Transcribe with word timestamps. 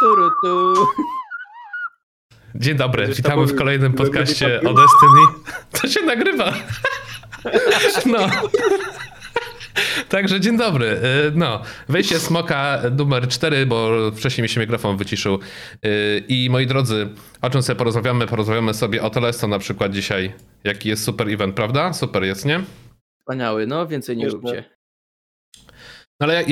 tu, 0.00 0.16
tu, 0.16 0.30
tu. 0.44 0.86
Dzień 2.54 2.76
dobry, 2.76 3.02
Będziesz 3.02 3.16
witamy 3.16 3.46
tam 3.46 3.54
w 3.54 3.58
kolejnym 3.58 3.92
podcaście 3.92 4.60
o 4.60 4.74
Destiny. 4.74 5.20
To 5.80 5.88
się 5.88 6.02
nagrywa. 6.02 6.52
No. 8.06 8.18
Także 10.08 10.40
dzień 10.40 10.56
dobry. 10.58 10.86
Y, 10.86 10.98
No, 11.34 11.62
wejście 11.88 12.18
smoka 12.18 12.78
numer 12.98 13.28
4, 13.28 13.66
bo 13.66 13.90
wcześniej 14.16 14.42
mi 14.42 14.48
się 14.48 14.60
mikrofon 14.60 14.96
wyciszył. 14.96 15.38
Y, 15.86 16.24
I 16.28 16.50
moi 16.50 16.66
drodzy, 16.66 17.08
o 17.42 17.50
czym 17.50 17.62
sobie 17.62 17.76
porozmawiamy? 17.76 18.26
Porozmawiamy 18.26 18.74
sobie 18.74 19.02
o 19.02 19.10
Telesto 19.10 19.48
na 19.48 19.58
przykład 19.58 19.92
dzisiaj. 19.92 20.32
Jaki 20.64 20.88
jest 20.88 21.04
super 21.04 21.28
event, 21.28 21.54
prawda? 21.56 21.92
Super 21.92 22.24
jest, 22.24 22.44
nie? 22.44 22.60
Wspaniały, 23.20 23.66
no 23.66 23.86
więcej 23.86 24.16
nie 24.16 24.28
róbcie. 24.28 24.64
No 26.22 26.28
ale 26.28 26.34
jak- 26.34 26.48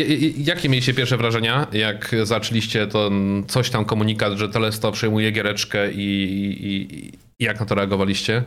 jakie 0.46 0.68
mieliście 0.68 0.94
pierwsze 0.94 1.16
wrażenia, 1.16 1.66
jak 1.72 2.16
zaczęliście 2.22 2.86
to 2.86 3.10
coś 3.48 3.70
tam 3.70 3.84
komunikat, 3.84 4.32
że 4.32 4.48
Telesto 4.48 4.92
przejmuje 4.92 5.30
giereczkę 5.30 5.92
i, 5.92 5.98
i, 6.00 7.06
i 7.06 7.44
jak 7.44 7.60
na 7.60 7.66
to 7.66 7.74
reagowaliście? 7.74 8.44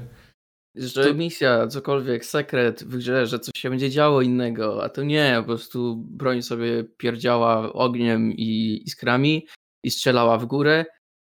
Że 0.76 1.14
misja, 1.14 1.68
cokolwiek, 1.68 2.26
sekret 2.26 2.84
w 2.84 2.98
grze, 2.98 3.28
że 3.28 3.40
coś 3.40 3.54
się 3.58 3.70
będzie 3.70 3.90
działo 3.90 4.22
innego, 4.22 4.84
a 4.84 4.90
to 4.90 5.04
nie, 5.04 5.36
po 5.38 5.44
prostu 5.44 5.96
broń 5.98 6.42
sobie 6.42 6.84
pierdziała 6.84 7.74
ogniem 7.74 8.32
i 8.32 8.82
iskrami 8.86 9.48
i 9.84 9.92
strzelała 9.92 10.38
w 10.38 10.46
górę, 10.46 10.86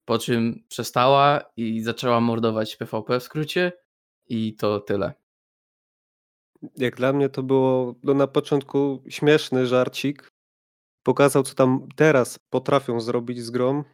po 0.05 0.19
czym 0.19 0.65
przestała 0.69 1.41
i 1.57 1.81
zaczęła 1.81 2.21
mordować 2.21 2.77
PvP 2.77 3.21
w 3.21 3.23
skrócie 3.23 3.73
i 4.29 4.55
to 4.55 4.81
tyle. 4.81 5.13
Jak 6.77 6.97
dla 6.97 7.13
mnie 7.13 7.29
to 7.29 7.43
było 7.43 7.95
no 8.03 8.15
na 8.15 8.27
początku 8.27 9.03
śmieszny 9.09 9.67
żarcik. 9.67 10.29
Pokazał, 11.03 11.43
co 11.43 11.55
tam 11.55 11.89
teraz 11.97 12.39
potrafią 12.51 13.01
zrobić 13.01 13.43
z 13.43 13.51
grom, 13.51 13.85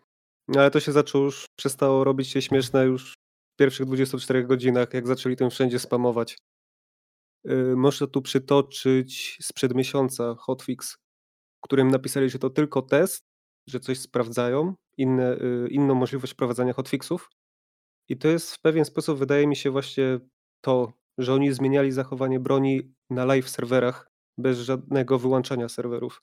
no 0.48 0.60
ale 0.60 0.70
to 0.70 0.80
się 0.80 0.92
zaczęło 0.92 1.24
już, 1.24 1.46
przestało 1.56 2.04
robić 2.04 2.28
się 2.28 2.42
śmieszne 2.42 2.84
już 2.84 3.12
w 3.12 3.56
pierwszych 3.58 3.86
24 3.86 4.44
godzinach, 4.44 4.94
jak 4.94 5.06
zaczęli 5.06 5.36
tym 5.36 5.50
wszędzie 5.50 5.78
spamować. 5.78 6.38
Yy, 7.44 7.76
można 7.76 8.06
tu 8.06 8.22
przytoczyć 8.22 9.38
sprzed 9.42 9.74
miesiąca 9.74 10.34
hotfix, 10.38 10.96
którym 11.64 11.88
napisali, 11.88 12.30
że 12.30 12.38
to 12.38 12.50
tylko 12.50 12.82
test, 12.82 13.24
że 13.68 13.80
coś 13.80 13.98
sprawdzają, 13.98 14.74
inne, 14.96 15.36
yy, 15.40 15.68
inną 15.70 15.94
możliwość 15.94 16.34
prowadzenia 16.34 16.72
hotfixów. 16.72 17.30
I 18.08 18.16
to 18.16 18.28
jest 18.28 18.54
w 18.54 18.60
pewien 18.60 18.84
sposób, 18.84 19.18
wydaje 19.18 19.46
mi 19.46 19.56
się, 19.56 19.70
właśnie 19.70 20.20
to, 20.64 20.92
że 21.18 21.34
oni 21.34 21.52
zmieniali 21.52 21.92
zachowanie 21.92 22.40
broni 22.40 22.94
na 23.10 23.24
live 23.24 23.48
serwerach 23.50 24.10
bez 24.38 24.58
żadnego 24.58 25.18
wyłączania 25.18 25.68
serwerów. 25.68 26.22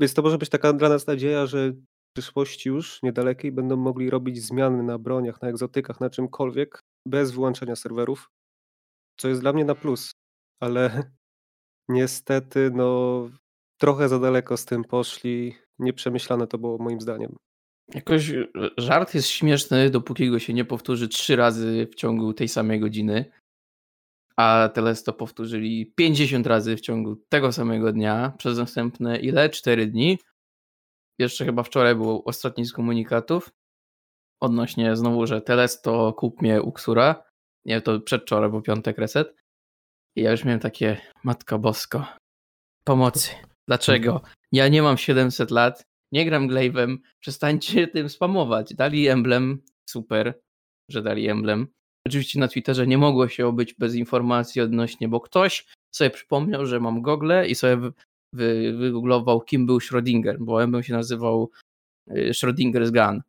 Więc 0.00 0.14
to 0.14 0.22
może 0.22 0.38
być 0.38 0.48
taka 0.48 0.72
dla 0.72 0.88
nas 0.88 1.06
nadzieja, 1.06 1.46
że 1.46 1.70
w 1.70 2.12
przyszłości 2.16 2.68
już 2.68 3.02
niedalekiej 3.02 3.52
będą 3.52 3.76
mogli 3.76 4.10
robić 4.10 4.42
zmiany 4.42 4.82
na 4.82 4.98
broniach, 4.98 5.42
na 5.42 5.48
egzotykach, 5.48 6.00
na 6.00 6.10
czymkolwiek 6.10 6.80
bez 7.06 7.30
wyłączenia 7.30 7.76
serwerów, 7.76 8.30
co 9.16 9.28
jest 9.28 9.40
dla 9.40 9.52
mnie 9.52 9.64
na 9.64 9.74
plus, 9.74 10.12
ale 10.60 11.10
niestety 11.88 12.70
no 12.74 13.28
trochę 13.80 14.08
za 14.08 14.18
daleko 14.18 14.56
z 14.56 14.64
tym 14.64 14.84
poszli, 14.84 15.54
nieprzemyślane 15.78 16.46
to 16.46 16.58
było 16.58 16.78
moim 16.78 17.00
zdaniem. 17.00 17.36
Jakoś 17.94 18.30
e, 18.30 18.46
żart 18.78 19.14
jest 19.14 19.28
śmieszny, 19.28 19.90
dopóki 19.90 20.30
go 20.30 20.38
się 20.38 20.52
nie 20.54 20.64
powtórzy 20.64 21.08
trzy 21.08 21.36
razy 21.36 21.86
w 21.92 21.94
ciągu 21.94 22.34
tej 22.34 22.48
samej 22.48 22.80
godziny. 22.80 23.30
A 24.36 24.68
Telesto 24.74 25.12
powtórzyli 25.12 25.92
50 25.96 26.46
razy 26.46 26.76
w 26.76 26.80
ciągu 26.80 27.16
tego 27.28 27.52
samego 27.52 27.92
dnia 27.92 28.32
przez 28.38 28.58
następne 28.58 29.18
ile? 29.18 29.50
4 29.50 29.86
dni. 29.86 30.18
Jeszcze 31.18 31.44
chyba 31.44 31.62
wczoraj 31.62 31.94
był 31.94 32.22
ostatni 32.24 32.64
z 32.64 32.72
komunikatów 32.72 33.50
odnośnie 34.44 34.96
znowu, 34.96 35.26
że 35.26 35.40
Telesto 35.40 36.12
kup 36.12 36.42
mnie 36.42 36.62
u 36.62 36.72
Ksura. 36.72 37.24
Nie, 37.64 37.80
to 37.80 38.00
przedwczoraj, 38.00 38.50
bo 38.50 38.62
piątek 38.62 38.98
reset. 38.98 39.34
I 40.16 40.22
ja 40.22 40.30
już 40.30 40.44
miałem 40.44 40.60
takie, 40.60 41.00
matka 41.24 41.58
bosko, 41.58 42.06
pomocy. 42.84 43.30
Dlaczego? 43.68 44.22
Ja 44.52 44.68
nie 44.68 44.82
mam 44.82 44.96
700 44.96 45.50
lat, 45.50 45.84
nie 46.14 46.24
gram 46.24 46.48
Glaive'em, 46.48 46.96
przestańcie 47.20 47.86
tym 47.94 48.08
spamować. 48.08 48.74
Dali 48.74 49.08
emblem, 49.08 49.62
super, 49.90 50.40
że 50.90 51.02
dali 51.02 51.28
emblem. 51.28 51.66
Oczywiście 52.06 52.40
na 52.40 52.48
Twitterze 52.48 52.86
nie 52.86 52.98
mogło 52.98 53.28
się 53.28 53.46
obyć 53.46 53.74
bez 53.74 53.94
informacji 53.94 54.60
odnośnie, 54.60 55.08
bo 55.08 55.20
ktoś 55.20 55.66
sobie 55.94 56.10
przypomniał, 56.10 56.66
że 56.66 56.80
mam 56.80 57.02
gogle 57.02 57.48
i 57.48 57.54
sobie 57.54 57.76
wy, 57.76 57.92
wy, 58.32 58.72
wygooglował, 58.72 59.40
kim 59.40 59.66
był 59.66 59.78
Schrödinger, 59.78 60.36
bo 60.38 60.62
emblem 60.62 60.82
się 60.82 60.92
nazywał 60.92 61.50
y, 62.10 62.30
Schrödinger's 62.30 62.90
Gun. 62.92 63.22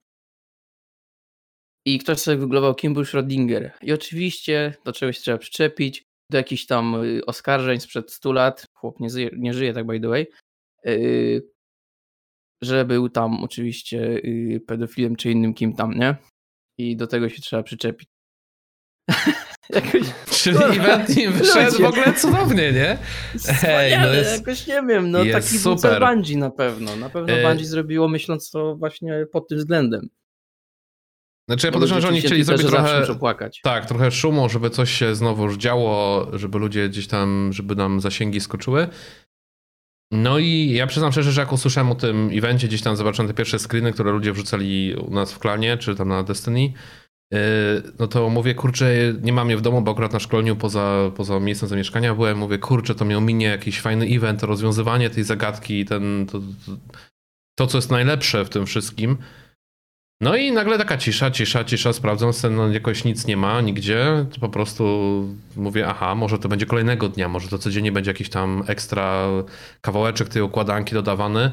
I 1.85 1.99
ktoś 1.99 2.19
sobie 2.19 2.37
wygooglował, 2.37 2.75
kim 2.75 2.93
był 2.93 3.03
Schrödinger. 3.03 3.69
I 3.81 3.93
oczywiście 3.93 4.73
do 4.85 4.93
czegoś 4.93 5.19
trzeba 5.19 5.37
przyczepić, 5.37 6.03
do 6.31 6.37
jakichś 6.37 6.65
tam 6.65 6.95
y, 6.95 7.25
oskarżeń 7.25 7.79
sprzed 7.79 8.11
100 8.11 8.31
lat, 8.31 8.65
chłop 8.73 8.99
nie, 8.99 9.09
nie 9.37 9.53
żyje 9.53 9.73
tak 9.73 9.85
by 9.85 9.99
the 9.99 10.07
way, 10.07 10.27
yy, 10.83 11.54
że 12.63 12.85
był 12.85 13.09
tam 13.09 13.43
oczywiście 13.43 13.97
yy, 14.23 14.59
pedofilem 14.59 15.15
czy 15.15 15.31
innym 15.31 15.53
kim 15.53 15.73
tam, 15.73 15.93
nie? 15.93 16.15
I 16.77 16.97
do 16.97 17.07
tego 17.07 17.29
się 17.29 17.41
trzeba 17.41 17.63
przyczepić. 17.63 18.09
jakoś 19.69 20.01
Czyli 20.31 20.57
event 20.57 21.17
im 21.17 21.31
wyszedł 21.31 21.71
w 21.71 21.73
Ludzie. 21.79 21.87
ogóle 21.87 22.13
cudownie, 22.13 22.71
nie? 22.71 22.97
wspaniale, 23.37 24.07
no 24.07 24.13
jest- 24.13 24.37
jakoś 24.37 24.67
nie 24.67 24.81
wiem, 24.89 25.11
no 25.11 25.23
jest 25.23 25.47
taki 25.49 25.63
był 25.63 25.77
super. 25.77 25.91
cel 25.91 25.99
Bungie 25.99 26.37
na 26.37 26.49
pewno. 26.49 26.95
Na 26.95 27.09
pewno 27.09 27.33
E- 27.33 27.43
Bungie 27.43 27.65
zrobiło 27.65 28.07
myśląc 28.07 28.49
to 28.51 28.75
właśnie 28.75 29.25
pod 29.31 29.47
tym 29.47 29.57
względem. 29.57 30.09
Znaczy 31.49 31.67
ja 31.67 31.71
Bo 31.71 31.73
podejrzewam, 31.73 32.01
że 32.01 32.07
oni 32.07 32.21
chcieli 32.21 32.43
zrobić 32.43 32.67
trochę... 32.67 33.05
Tak, 33.63 33.85
trochę 33.85 34.11
szumu, 34.11 34.49
żeby 34.49 34.69
coś 34.69 34.91
się 34.91 35.15
znowu 35.15 35.43
już 35.43 35.57
działo, 35.57 36.27
żeby 36.33 36.57
ludzie 36.59 36.89
gdzieś 36.89 37.07
tam, 37.07 37.49
żeby 37.53 37.75
nam 37.75 38.01
zasięgi 38.01 38.39
skoczyły. 38.41 38.87
No 40.11 40.39
i 40.39 40.71
ja 40.71 40.87
przyznam 40.87 41.11
szczerze, 41.11 41.31
że 41.31 41.41
jak 41.41 41.53
usłyszałem 41.53 41.91
o 41.91 41.95
tym 41.95 42.29
evencie, 42.33 42.67
gdzieś 42.67 42.81
tam 42.81 42.95
zobaczyłem 42.95 43.27
te 43.27 43.33
pierwsze 43.33 43.59
screeny, 43.59 43.93
które 43.93 44.11
ludzie 44.11 44.33
wrzucali 44.33 44.95
u 44.95 45.13
nas 45.13 45.33
w 45.33 45.39
klanie, 45.39 45.77
czy 45.77 45.95
tam 45.95 46.07
na 46.07 46.23
Destiny, 46.23 46.73
yy, 47.31 47.39
no 47.99 48.07
to 48.07 48.29
mówię, 48.29 48.55
kurczę, 48.55 49.13
nie 49.21 49.33
mam 49.33 49.49
je 49.49 49.57
w 49.57 49.61
domu, 49.61 49.81
bo 49.81 49.91
akurat 49.91 50.13
na 50.13 50.19
szkoleniu 50.19 50.55
poza, 50.55 51.11
poza 51.15 51.39
miejscem 51.39 51.69
zamieszkania 51.69 52.15
byłem, 52.15 52.37
mówię, 52.37 52.57
kurczę, 52.57 52.95
to 52.95 53.05
miał 53.05 53.21
minie 53.21 53.45
jakiś 53.45 53.81
fajny 53.81 54.05
event, 54.05 54.43
rozwiązywanie 54.43 55.09
tej 55.09 55.23
zagadki, 55.23 55.85
ten, 55.85 56.25
to, 56.31 56.39
to, 56.39 56.71
to, 57.55 57.67
co 57.67 57.77
jest 57.77 57.91
najlepsze 57.91 58.45
w 58.45 58.49
tym 58.49 58.65
wszystkim. 58.65 59.17
No 60.21 60.35
i 60.35 60.51
nagle 60.51 60.77
taka 60.77 60.97
cisza, 60.97 61.31
cisza, 61.31 61.63
cisza, 61.63 61.93
sprawdzam 61.93 62.33
scen, 62.33 62.55
no 62.55 62.69
jakoś 62.69 63.03
nic 63.03 63.27
nie 63.27 63.37
ma 63.37 63.61
nigdzie, 63.61 64.25
to 64.33 64.39
po 64.39 64.49
prostu 64.49 64.83
mówię, 65.55 65.87
aha, 65.87 66.15
może 66.15 66.39
to 66.39 66.49
będzie 66.49 66.65
kolejnego 66.65 67.09
dnia, 67.09 67.29
może 67.29 67.47
to 67.49 67.57
codziennie 67.57 67.91
będzie 67.91 68.11
jakiś 68.11 68.29
tam 68.29 68.63
ekstra 68.67 69.27
kawałeczek 69.81 70.29
tej 70.29 70.41
układanki 70.41 70.93
dodawany. 70.93 71.51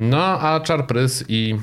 No, 0.00 0.24
a 0.40 0.60
czarprys 0.60 1.24
i 1.28 1.56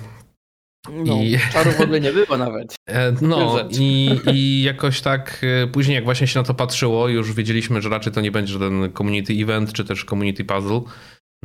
No, 0.93 1.15
I- 1.23 1.37
czaru 1.53 1.71
w 1.71 1.81
ogóle 1.81 2.01
nie 2.01 2.11
było 2.11 2.37
nawet. 2.37 2.75
E, 2.89 3.13
No 3.21 3.59
i, 3.79 4.09
i 4.33 4.63
jakoś 4.63 5.01
tak 5.01 5.41
e, 5.63 5.67
później 5.67 5.95
jak 5.95 6.03
właśnie 6.03 6.27
się 6.27 6.39
na 6.39 6.45
to 6.45 6.53
patrzyło, 6.53 7.07
już 7.07 7.33
wiedzieliśmy, 7.33 7.81
że 7.81 7.89
raczej 7.89 8.13
to 8.13 8.21
nie 8.21 8.31
będzie 8.31 8.53
żaden 8.53 8.91
community 8.97 9.33
event, 9.33 9.73
czy 9.73 9.85
też 9.85 10.05
community 10.05 10.45
puzzle, 10.45 10.81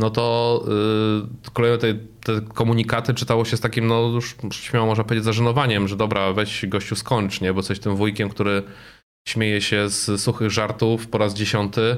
no 0.01 0.11
to 0.11 0.65
y, 1.47 1.51
kolejne 1.53 1.79
te, 1.79 1.95
te 2.25 2.41
komunikaty 2.55 3.15
czytało 3.15 3.45
się 3.45 3.57
z 3.57 3.61
takim, 3.61 3.87
no 3.87 4.01
już 4.01 4.37
śmiało 4.53 4.87
można 4.87 5.05
powiedzieć 5.05 5.25
zażenowaniem, 5.25 5.89
że 5.89 5.97
dobra, 5.97 6.33
weź 6.33 6.67
gościu 6.67 6.97
skończ, 6.97 7.41
nie, 7.41 7.53
bo 7.53 7.63
coś 7.63 7.81
tym 7.81 7.97
wujkiem, 7.97 8.29
który 8.29 8.63
śmieje 9.29 9.61
się 9.61 9.89
z 9.89 10.21
suchych 10.21 10.51
żartów 10.51 11.07
po 11.09 11.19
raz 11.19 11.35
dziesiąty. 11.35 11.97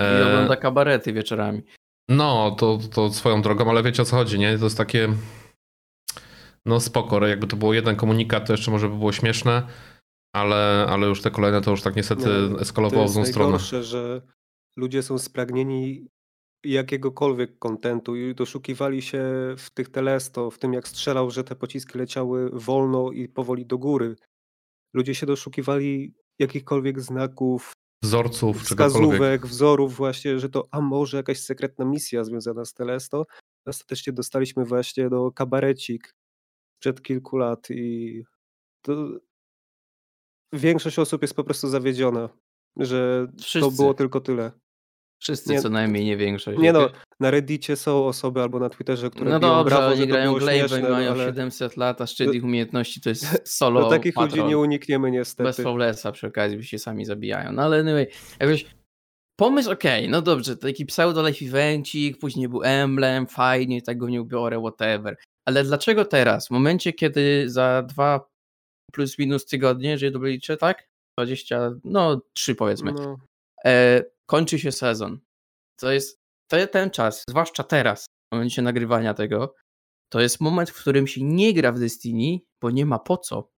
I 0.00 0.02
E, 0.04 0.26
ogląda 0.26 0.56
kabarety 0.56 1.12
wieczorami. 1.12 1.62
no, 2.10 2.56
to, 2.58 2.78
to 2.94 3.12
swoją 3.12 3.42
drogą, 3.42 3.70
ale 3.70 3.82
wiecie 3.82 4.02
o 4.02 4.04
co 4.04 4.16
chodzi, 4.16 4.38
nie? 4.38 4.58
To 4.58 4.64
jest 4.64 4.78
takie. 4.78 5.08
No 6.66 6.80
spoko, 6.80 7.26
jakby 7.26 7.46
to 7.46 7.56
było 7.56 7.74
jeden 7.74 7.96
komunikat, 7.96 8.46
to 8.46 8.52
jeszcze 8.52 8.70
może 8.70 8.88
by 8.88 8.94
było 8.96 9.12
śmieszne, 9.12 9.62
ale, 10.34 10.86
ale 10.88 11.06
już 11.06 11.22
te 11.22 11.30
kolejne 11.30 11.60
to 11.60 11.70
już 11.70 11.82
tak 11.82 11.96
niestety 11.96 12.28
No, 12.50 12.60
eskalowało 12.60 13.02
To 13.04 13.08
w 13.08 13.12
złą 13.12 13.20
jest 13.22 13.32
stronę. 13.32 13.50
najgorsze, 13.50 13.82
że 13.84 14.22
ludzie 14.76 15.02
są 15.02 15.18
spragnieni 15.18 16.06
jakiegokolwiek 16.72 17.58
kontentu 17.58 18.16
i 18.16 18.34
doszukiwali 18.34 19.02
się 19.02 19.22
w 19.58 19.70
tych 19.70 19.88
telesto, 19.88 20.50
w 20.50 20.58
tym 20.58 20.72
jak 20.72 20.88
strzelał, 20.88 21.30
że 21.30 21.44
te 21.44 21.56
pociski 21.56 21.98
leciały 21.98 22.50
wolno 22.52 23.12
i 23.12 23.28
powoli 23.28 23.66
do 23.66 23.78
góry. 23.78 24.16
Ludzie 24.94 25.14
się 25.14 25.26
doszukiwali 25.26 26.14
jakichkolwiek 26.38 27.00
znaków, 27.00 27.72
Wzorców, 28.02 28.62
wskazówek, 28.62 29.46
wzorów 29.46 29.96
właśnie, 29.96 30.38
że 30.38 30.48
to 30.48 30.68
a 30.70 30.80
może 30.80 31.16
jakaś 31.16 31.40
sekretna 31.40 31.84
misja 31.84 32.24
związana 32.24 32.64
z 32.64 32.74
telesto. 32.74 33.26
Ostatecznie 33.66 34.12
dostaliśmy 34.12 34.64
właśnie 34.64 35.10
do 35.10 35.32
kabarecik 35.32 36.14
przed 36.78 37.02
kilku 37.02 37.36
lat 37.36 37.70
i 37.70 38.22
to 38.82 39.08
większość 40.52 40.98
osób 40.98 41.22
jest 41.22 41.34
po 41.34 41.44
prostu 41.44 41.68
zawiedziona, 41.68 42.28
że 42.76 43.26
to 43.36 43.42
Wszyscy. 43.42 43.76
było 43.76 43.94
tylko 43.94 44.20
tyle. 44.20 44.52
Wszyscy 45.22 45.52
Nie- 45.52 45.60
co 45.60 45.68
najmniej, 45.68 46.04
nie 46.04 46.16
większość. 46.16 46.58
Nie 46.58 46.72
no, 46.72 46.90
na 47.20 47.30
Reddicie 47.30 47.76
są 47.76 48.06
osoby 48.06 48.42
albo 48.42 48.58
na 48.58 48.68
Twitterze, 48.68 49.10
które 49.10 49.30
No 49.30 49.38
dobrze, 49.40 49.64
brawo, 49.76 49.96
to 49.96 50.06
grają 50.06 50.34
Glaive 50.34 50.70
mają 50.90 51.12
ale 51.12 51.24
700 51.26 51.76
lat, 51.76 52.00
a 52.00 52.06
szczyt 52.06 52.34
ich 52.34 52.44
umiejętności 52.44 53.00
to 53.00 53.08
jest 53.08 53.26
solo 53.58 53.80
do 53.80 53.90
takich 53.90 54.16
ludzi 54.16 54.44
nie 54.44 54.58
unikniemy 54.58 55.08
Bez 55.08 55.12
niestety. 55.18 55.62
faulesa 55.62 56.12
przy 56.12 56.26
okazji, 56.26 56.56
bo 56.56 56.62
się 56.62 56.78
sami 56.78 57.04
zabijają. 57.04 57.52
No 57.52 57.62
ale 57.62 57.80
anyway, 57.80 58.06
jakoś 58.40 58.66
pomysł 59.40 59.70
okej, 59.70 60.08
no 60.08 60.22
dobrze, 60.22 60.56
taki 60.56 60.86
pseudo 60.86 61.28
life 61.28 61.44
evencik, 61.44 62.18
później 62.18 62.48
był 62.48 62.62
emblem, 62.64 63.26
fajnie, 63.26 63.82
tak 63.82 63.98
go 63.98 64.08
nie 64.08 64.22
ubiorę, 64.22 64.58
whatever. 64.58 65.16
Ale 65.48 65.64
dlaczego 65.64 66.04
teraz? 66.04 66.48
W 66.48 66.50
momencie, 66.50 66.92
kiedy 66.92 67.50
za 67.50 67.82
dwa 67.82 68.28
plus 68.92 69.18
minus 69.18 69.46
tygodnie, 69.46 69.90
jeżeli 69.90 70.12
dobrze 70.12 70.28
liczę, 70.28 70.56
tak? 70.56 70.88
20, 71.18 71.70
no 71.84 72.20
3 72.34 72.54
powiedzmy, 72.54 72.92
No, 72.92 73.16
kończy 74.26 74.58
się 74.58 74.72
sezon. 74.72 75.20
To 75.80 75.92
jest 75.92 76.20
te, 76.50 76.68
ten 76.68 76.90
czas, 76.90 77.24
zwłaszcza 77.28 77.62
teraz, 77.64 78.04
w 78.04 78.34
momencie 78.34 78.62
nagrywania 78.62 79.14
tego, 79.14 79.54
to 80.08 80.20
jest 80.20 80.40
moment, 80.40 80.70
w 80.70 80.80
którym 80.80 81.06
się 81.06 81.24
nie 81.24 81.54
gra 81.54 81.72
w 81.72 81.78
Destiny, 81.78 82.38
bo 82.62 82.70
nie 82.70 82.86
ma 82.86 82.98
po 82.98 83.16
co. 83.16 83.50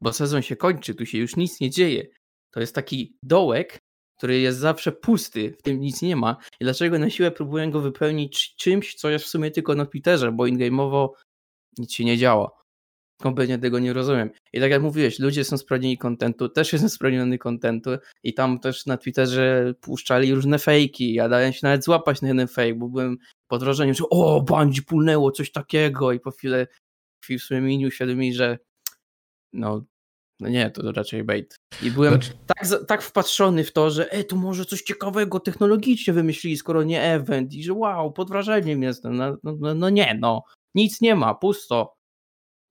Bo 0.00 0.12
sezon 0.12 0.42
się 0.42 0.56
kończy, 0.56 0.94
tu 0.94 1.06
się 1.06 1.18
już 1.18 1.36
nic 1.36 1.60
nie 1.60 1.70
dzieje. 1.70 2.06
To 2.50 2.60
jest 2.60 2.74
taki 2.74 3.16
dołek, 3.22 3.78
który 4.18 4.40
jest 4.40 4.58
zawsze 4.58 4.92
pusty, 4.92 5.56
w 5.58 5.62
tym 5.62 5.80
nic 5.80 6.02
nie 6.02 6.16
ma. 6.16 6.36
I 6.60 6.64
dlaczego 6.64 6.98
na 6.98 7.10
siłę 7.10 7.30
próbuję 7.30 7.70
go 7.70 7.80
wypełnić 7.80 8.54
czymś, 8.56 8.94
co 8.94 9.10
jest 9.10 9.24
w 9.24 9.28
sumie 9.28 9.50
tylko 9.50 9.74
na 9.74 9.86
Twitterze, 9.86 10.32
bo 10.32 10.46
in-game'owo 10.46 11.08
nic 11.78 11.92
się 11.92 12.04
nie 12.04 12.18
działa. 12.18 12.50
Kompletnie 13.22 13.58
tego 13.58 13.78
nie 13.78 13.92
rozumiem. 13.92 14.30
I 14.52 14.60
tak 14.60 14.70
jak 14.70 14.82
mówiłeś, 14.82 15.18
ludzie 15.18 15.44
są 15.44 15.58
spragnieni 15.58 15.98
kontentu, 15.98 16.48
też 16.48 16.72
jestem 16.72 16.90
spragniony 16.98 17.38
kontentu 17.38 17.90
i 18.22 18.34
tam 18.34 18.60
też 18.60 18.86
na 18.86 18.96
Twitterze 18.96 19.74
puszczali 19.80 20.34
różne 20.34 20.58
fejki. 20.58 21.14
Ja 21.14 21.28
dałem 21.28 21.52
się 21.52 21.60
nawet 21.62 21.84
złapać 21.84 22.22
na 22.22 22.28
jeden 22.28 22.48
fake, 22.48 22.74
bo 22.74 22.88
byłem 22.88 23.18
pod 23.48 23.64
wrażeniem, 23.64 23.94
że 23.94 24.04
o, 24.10 24.42
bandzi 24.42 24.82
pulnęło 24.82 25.30
coś 25.30 25.52
takiego 25.52 26.12
i 26.12 26.20
po 26.20 26.30
chwilę, 26.30 26.66
chwili 27.24 27.38
w 27.38 27.42
sumie 27.42 27.60
mi 27.60 27.86
uświadomili, 27.86 28.34
że 28.34 28.58
no, 29.52 29.84
no 30.40 30.48
nie, 30.48 30.70
to 30.70 30.92
raczej 30.92 31.24
bait. 31.24 31.56
I 31.82 31.90
byłem 31.90 32.12
Znaczy, 32.12 32.32
tak, 32.46 32.86
tak 32.86 33.02
wpatrzony 33.02 33.64
w 33.64 33.72
to, 33.72 33.90
że 33.90 34.12
e, 34.12 34.24
tu 34.24 34.36
może 34.36 34.64
coś 34.64 34.82
ciekawego 34.82 35.40
technologicznie 35.40 36.12
wymyślili, 36.12 36.56
skoro 36.56 36.82
nie 36.82 37.02
event 37.02 37.54
i 37.54 37.64
że 37.64 37.72
wow, 37.72 38.12
pod 38.12 38.28
wrażeniem 38.28 38.82
jestem. 38.82 39.16
No, 39.16 39.36
no, 39.42 39.56
no, 39.60 39.74
no 39.74 39.90
nie, 39.90 40.18
no. 40.20 40.42
Nic 40.74 41.00
nie 41.00 41.14
ma, 41.14 41.34
pusto. 41.34 41.96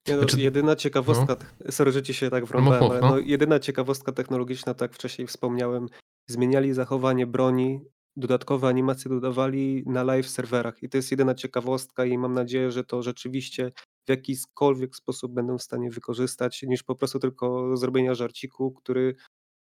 No, 0.08 0.18
Znaczy- 0.18 0.40
jedyna 0.40 0.76
ciekawostka, 0.76 1.36
sorry, 1.70 1.92
że 1.92 2.02
ci 2.02 2.14
się 2.14 2.30
tak 2.30 2.46
wrąbałem, 2.46 2.82
mów, 2.82 2.90
ale 2.90 3.00
no. 3.00 3.08
no, 3.08 3.18
jedyna 3.18 3.60
ciekawostka 3.60 4.12
technologiczna, 4.12 4.74
tak 4.74 4.94
wcześniej 4.94 5.28
wspomniałem, 5.28 5.86
zmieniali 6.26 6.72
zachowanie 6.72 7.26
broni, 7.26 7.80
dodatkowe 8.16 8.68
animacje 8.68 9.08
dodawali 9.08 9.82
na 9.86 10.02
live 10.02 10.28
serwerach 10.28 10.82
i 10.82 10.88
to 10.88 10.98
jest 10.98 11.10
jedyna 11.10 11.34
ciekawostka 11.34 12.04
i 12.04 12.18
mam 12.18 12.32
nadzieję, 12.32 12.70
że 12.70 12.84
to 12.84 13.02
rzeczywiście 13.02 13.72
w 14.06 14.10
jakikolwiek 14.10 14.96
sposób 14.96 15.32
będą 15.32 15.58
w 15.58 15.62
stanie 15.62 15.90
wykorzystać, 15.90 16.62
niż 16.62 16.82
po 16.82 16.94
prostu 16.94 17.18
tylko 17.18 17.76
zrobienia 17.76 18.14
żarciku, 18.14 18.72
który, 18.72 19.14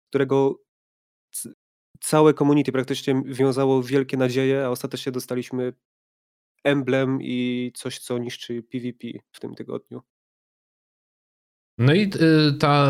którego 0.10 0.60
całe 2.00 2.34
community 2.34 2.72
praktycznie 2.72 3.22
wiązało 3.26 3.84
wielkie 3.84 4.18
nadzieje, 4.18 4.66
a 4.66 4.70
ostatecznie 4.70 5.12
dostaliśmy 5.12 5.74
emblem 6.64 7.20
i 7.22 7.72
coś, 7.76 8.00
co 8.00 8.18
niszczy 8.18 8.64
PvP 8.64 9.08
w 9.32 9.40
tym 9.40 9.56
tygodniu. 9.56 10.02
No 11.78 11.94
i 11.94 12.02
y, 12.04 12.54
ta, 12.60 12.88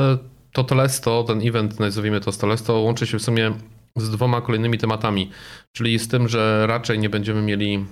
to 0.52 0.64
Telesto, 0.64 1.24
ten 1.24 1.48
event, 1.48 1.80
nazwijmy 1.80 2.22
to 2.22 2.32
Telesto, 2.32 2.80
łączy 2.80 3.08
się 3.08 3.20
w 3.20 3.22
sumie 3.22 3.54
z 3.96 4.10
dwoma 4.10 4.42
kolejnymi 4.42 4.78
tematami, 4.78 5.32
czyli 5.76 6.00
z 6.00 6.08
tym, 6.08 6.28
że 6.28 6.68
raczej 6.68 7.00
nie 7.00 7.10
będziemy 7.10 7.42
mieli 7.42 7.86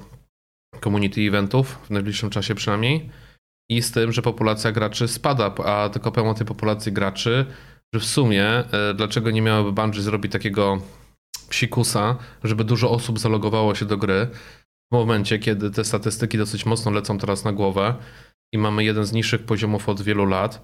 community 0.84 1.22
eventów, 1.22 1.80
w 1.84 1.90
najbliższym 1.90 2.30
czasie 2.30 2.56
przynajmniej, 2.56 3.10
i 3.70 3.82
z 3.82 3.92
tym, 3.92 4.12
że 4.12 4.22
populacja 4.22 4.72
graczy 4.72 5.08
spada, 5.08 5.56
a 5.66 5.90
tylko 5.90 6.12
pełno 6.12 6.34
tej 6.34 6.48
populacji 6.48 6.92
graczy, 6.92 7.46
że 7.94 8.00
w 8.00 8.06
sumie 8.06 8.60
y, 8.60 8.94
dlaczego 8.94 9.32
nie 9.32 9.42
miałoby 9.42 9.72
Bungie 9.72 10.02
zrobić 10.02 10.32
takiego 10.32 10.82
psikusa, 11.50 12.18
żeby 12.44 12.64
dużo 12.64 12.92
osób 12.92 13.20
zalogowało 13.20 13.76
się 13.76 13.86
do 13.86 13.98
gry 13.98 14.28
w 14.92 14.96
momencie, 14.96 15.40
kiedy 15.40 15.72
te 15.72 15.84
statystyki 15.84 16.38
dosyć 16.38 16.66
mocno 16.66 16.92
lecą 16.92 17.18
teraz 17.18 17.44
na 17.44 17.54
głowę 17.54 17.96
i 18.54 18.58
mamy 18.58 18.84
jeden 18.84 19.06
z 19.06 19.14
niższych 19.14 19.44
poziomów 19.44 19.90
od 19.90 20.02
wielu 20.02 20.26
lat 20.26 20.64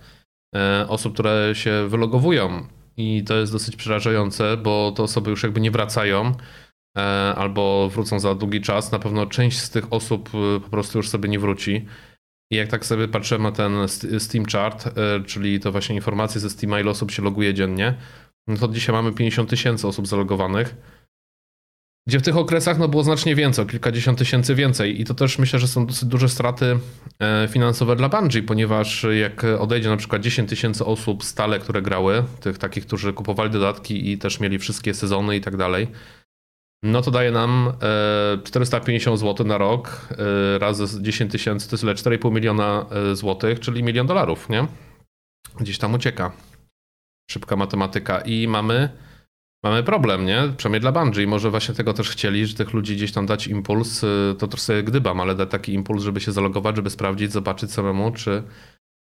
osób, 0.87 1.13
które 1.13 1.51
się 1.53 1.87
wylogowują 1.87 2.67
i 2.97 3.23
to 3.23 3.35
jest 3.35 3.51
dosyć 3.51 3.75
przerażające, 3.75 4.57
bo 4.57 4.91
te 4.95 5.03
osoby 5.03 5.29
już 5.29 5.43
jakby 5.43 5.61
nie 5.61 5.71
wracają 5.71 6.31
e, 6.97 7.01
albo 7.35 7.89
wrócą 7.89 8.19
za 8.19 8.35
długi 8.35 8.61
czas. 8.61 8.91
Na 8.91 8.99
pewno 8.99 9.25
część 9.25 9.57
z 9.59 9.69
tych 9.69 9.93
osób 9.93 10.29
e, 10.29 10.59
po 10.59 10.69
prostu 10.69 10.97
już 10.99 11.09
sobie 11.09 11.29
nie 11.29 11.39
wróci. 11.39 11.85
I 12.51 12.55
jak 12.55 12.67
tak 12.69 12.85
sobie 12.85 13.07
patrzyłem 13.07 13.43
na 13.43 13.51
ten 13.51 13.87
St- 13.87 14.19
Steam 14.19 14.45
Chart, 14.45 14.87
e, 14.87 14.91
czyli 15.25 15.59
to 15.59 15.71
właśnie 15.71 15.95
informacje 15.95 16.41
ze 16.41 16.49
Steama, 16.49 16.79
ile 16.79 16.91
osób 16.91 17.11
się 17.11 17.21
loguje 17.23 17.53
dziennie, 17.53 17.95
no 18.47 18.57
to 18.57 18.67
dzisiaj 18.67 18.95
mamy 18.95 19.11
50 19.13 19.49
tysięcy 19.49 19.87
osób 19.87 20.07
zalogowanych. 20.07 20.75
Gdzie 22.09 22.19
w 22.19 22.21
tych 22.21 22.37
okresach 22.37 22.77
no, 22.79 22.87
było 22.87 23.03
znacznie 23.03 23.35
więcej, 23.35 23.65
kilkadziesiąt 23.65 24.17
tysięcy 24.17 24.55
więcej. 24.55 25.01
I 25.01 25.05
to 25.05 25.13
też 25.13 25.39
myślę, 25.39 25.59
że 25.59 25.67
są 25.67 25.85
dosyć 25.85 26.05
duże 26.05 26.29
straty 26.29 26.79
e, 27.19 27.47
finansowe 27.51 27.95
dla 27.95 28.09
Bungie, 28.09 28.43
ponieważ 28.43 29.05
jak 29.19 29.43
odejdzie 29.43 29.89
na 29.89 29.97
przykład 29.97 30.21
10 30.21 30.49
tysięcy 30.49 30.85
osób 30.85 31.23
stale, 31.23 31.59
które 31.59 31.81
grały, 31.81 32.23
tych 32.41 32.57
takich, 32.57 32.85
którzy 32.85 33.13
kupowali 33.13 33.51
dodatki 33.51 34.11
i 34.11 34.17
też 34.17 34.39
mieli 34.39 34.59
wszystkie 34.59 34.93
sezony 34.93 35.35
i 35.35 35.41
tak 35.41 35.57
dalej, 35.57 35.87
no 36.83 37.01
to 37.01 37.11
daje 37.11 37.31
nam 37.31 37.73
e, 37.81 38.37
450 38.43 39.19
zł 39.19 39.47
na 39.47 39.57
rok 39.57 40.07
e, 40.11 40.59
razy 40.59 40.87
z 40.87 41.01
10 41.01 41.31
tysięcy, 41.31 41.69
to 41.69 41.73
jest 41.73 41.83
ile? 41.83 42.17
4,5 42.17 42.31
miliona 42.31 42.85
e, 42.91 43.15
złotych, 43.15 43.59
czyli 43.59 43.83
milion 43.83 44.07
dolarów, 44.07 44.49
nie? 44.49 44.67
Gdzieś 45.59 45.77
tam 45.77 45.93
ucieka. 45.93 46.31
Szybka 47.31 47.55
matematyka. 47.55 48.21
I 48.21 48.47
mamy 48.47 48.89
Mamy 49.63 49.83
problem, 49.83 50.25
nie? 50.25 50.53
Przynajmniej 50.57 50.81
dla 50.81 50.91
Bungie. 50.91 51.27
Może 51.27 51.49
właśnie 51.49 51.75
tego 51.75 51.93
też 51.93 52.09
chcieli, 52.09 52.45
że 52.45 52.55
tych 52.55 52.73
ludzi 52.73 52.95
gdzieś 52.95 53.11
tam 53.11 53.25
dać 53.25 53.47
impuls. 53.47 54.03
y, 54.03 54.35
To 54.39 54.47
trochę 54.47 54.63
sobie 54.63 54.83
gdybam, 54.83 55.19
ale 55.19 55.35
dać 55.35 55.49
taki 55.51 55.73
impuls, 55.73 56.03
żeby 56.03 56.21
się 56.21 56.31
zalogować, 56.31 56.75
żeby 56.75 56.89
sprawdzić, 56.89 57.31
zobaczyć 57.31 57.71
samemu, 57.71 58.11
czy 58.11 58.43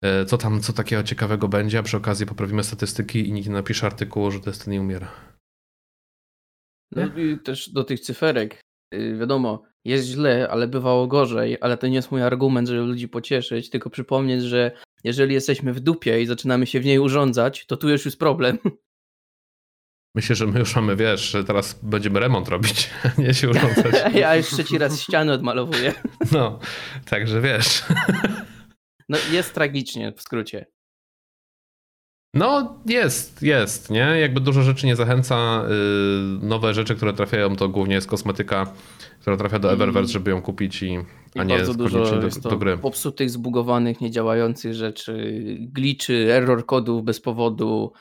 y, 0.05 0.25
co 0.27 0.39
tam, 0.39 0.61
co 0.61 0.73
takiego 0.73 1.03
ciekawego 1.03 1.49
będzie, 1.49 1.79
a 1.79 1.83
przy 1.83 1.97
okazji 1.97 2.27
poprawimy 2.27 2.65
statystyki 2.65 3.29
i 3.29 3.33
nikt 3.33 3.49
nie 3.49 3.55
napisze 3.55 3.87
artykułu, 3.87 4.31
że 4.31 4.41
Destiny 4.41 4.81
umiera. 4.81 5.09
No 6.93 7.07
i 7.17 7.39
też 7.39 7.71
do 7.71 7.85
tych 7.85 8.01
cyferek. 8.01 8.61
y, 8.95 9.17
Wiadomo, 9.21 9.63
jest 9.85 10.07
źle, 10.07 10.49
ale 10.51 10.69
bywało 10.69 11.07
gorzej, 11.07 11.59
ale 11.61 11.77
to 11.77 11.87
nie 11.87 11.95
jest 11.95 12.11
mój 12.11 12.23
argument, 12.23 12.69
żeby 12.69 12.81
ludzi 12.83 13.09
pocieszyć, 13.09 13.71
tylko 13.71 13.91
przypomnieć, 13.91 14.43
że 14.43 14.71
jeżeli 15.05 15.35
jesteśmy 15.35 15.73
w 15.73 15.81
dupie 15.81 16.23
i 16.23 16.27
zaczynamy 16.27 16.67
się 16.67 16.81
w 16.81 16.85
niej 16.85 16.99
urządzać, 16.99 17.67
to 17.67 17.77
tu 17.77 17.89
już 17.89 18.05
jest 18.05 18.19
problem. 18.19 18.59
Myślę, 20.15 20.37
że 20.37 20.47
my 20.47 20.59
już 20.59 20.77
mamy, 20.77 20.97
wiesz, 20.97 21.31
że 21.31 21.45
teraz 21.45 21.79
będziemy 21.83 22.21
remont 22.21 22.49
robić, 22.49 22.91
a 23.19 23.21
nie 23.21 23.35
się 23.35 23.51
urządzać. 23.51 23.95
Ja 24.15 24.37
już 24.37 24.47
trzeci 24.47 24.79
raz 24.79 25.01
ściany 25.01 25.33
odmalowuję. 25.33 25.93
No, 26.33 26.59
także 27.11 27.41
wiesz. 27.41 27.83
No 29.09 29.19
jest 29.33 29.55
tragicznie, 29.55 30.13
w 30.17 30.23
skrócie. 30.23 30.67
No, 32.35 32.79
jest, 32.87 33.43
jest, 33.43 33.91
nie? 33.91 33.99
Jakby 34.21 34.41
dużo 34.41 34.63
rzeczy 34.63 34.87
nie 34.87 34.97
zachęca. 34.97 35.63
Yy, 35.69 36.47
nowe 36.49 36.75
rzeczy, 36.75 36.95
które 36.95 37.13
trafiają, 37.13 37.57
to 37.57 37.69
głównie 37.69 37.95
jest 37.95 38.09
kosmetyka, 38.09 38.73
która 39.21 39.37
trafia 39.37 39.59
do 39.59 39.71
I- 39.71 39.73
Eververse, 39.73 40.13
żeby 40.13 40.31
ją 40.31 40.43
kupić 40.43 40.83
i, 40.83 40.93
I 41.35 41.39
a 41.41 41.45
nie 41.45 41.57
bardzo 41.57 41.75
dużo 41.75 41.99
koniecznie 41.99 42.25
jest 42.25 42.37
do, 42.39 42.43
to 42.43 42.49
do 42.51 42.59
gry. 42.59 42.79
popsutych, 42.79 43.31
zbugowanych, 43.31 44.01
niedziałających 44.01 44.75
rzeczy, 44.75 45.35
gliczy, 45.61 46.27
error 46.33 46.67
kodów 46.67 47.05
bez 47.05 47.21
powodu, 47.21 47.93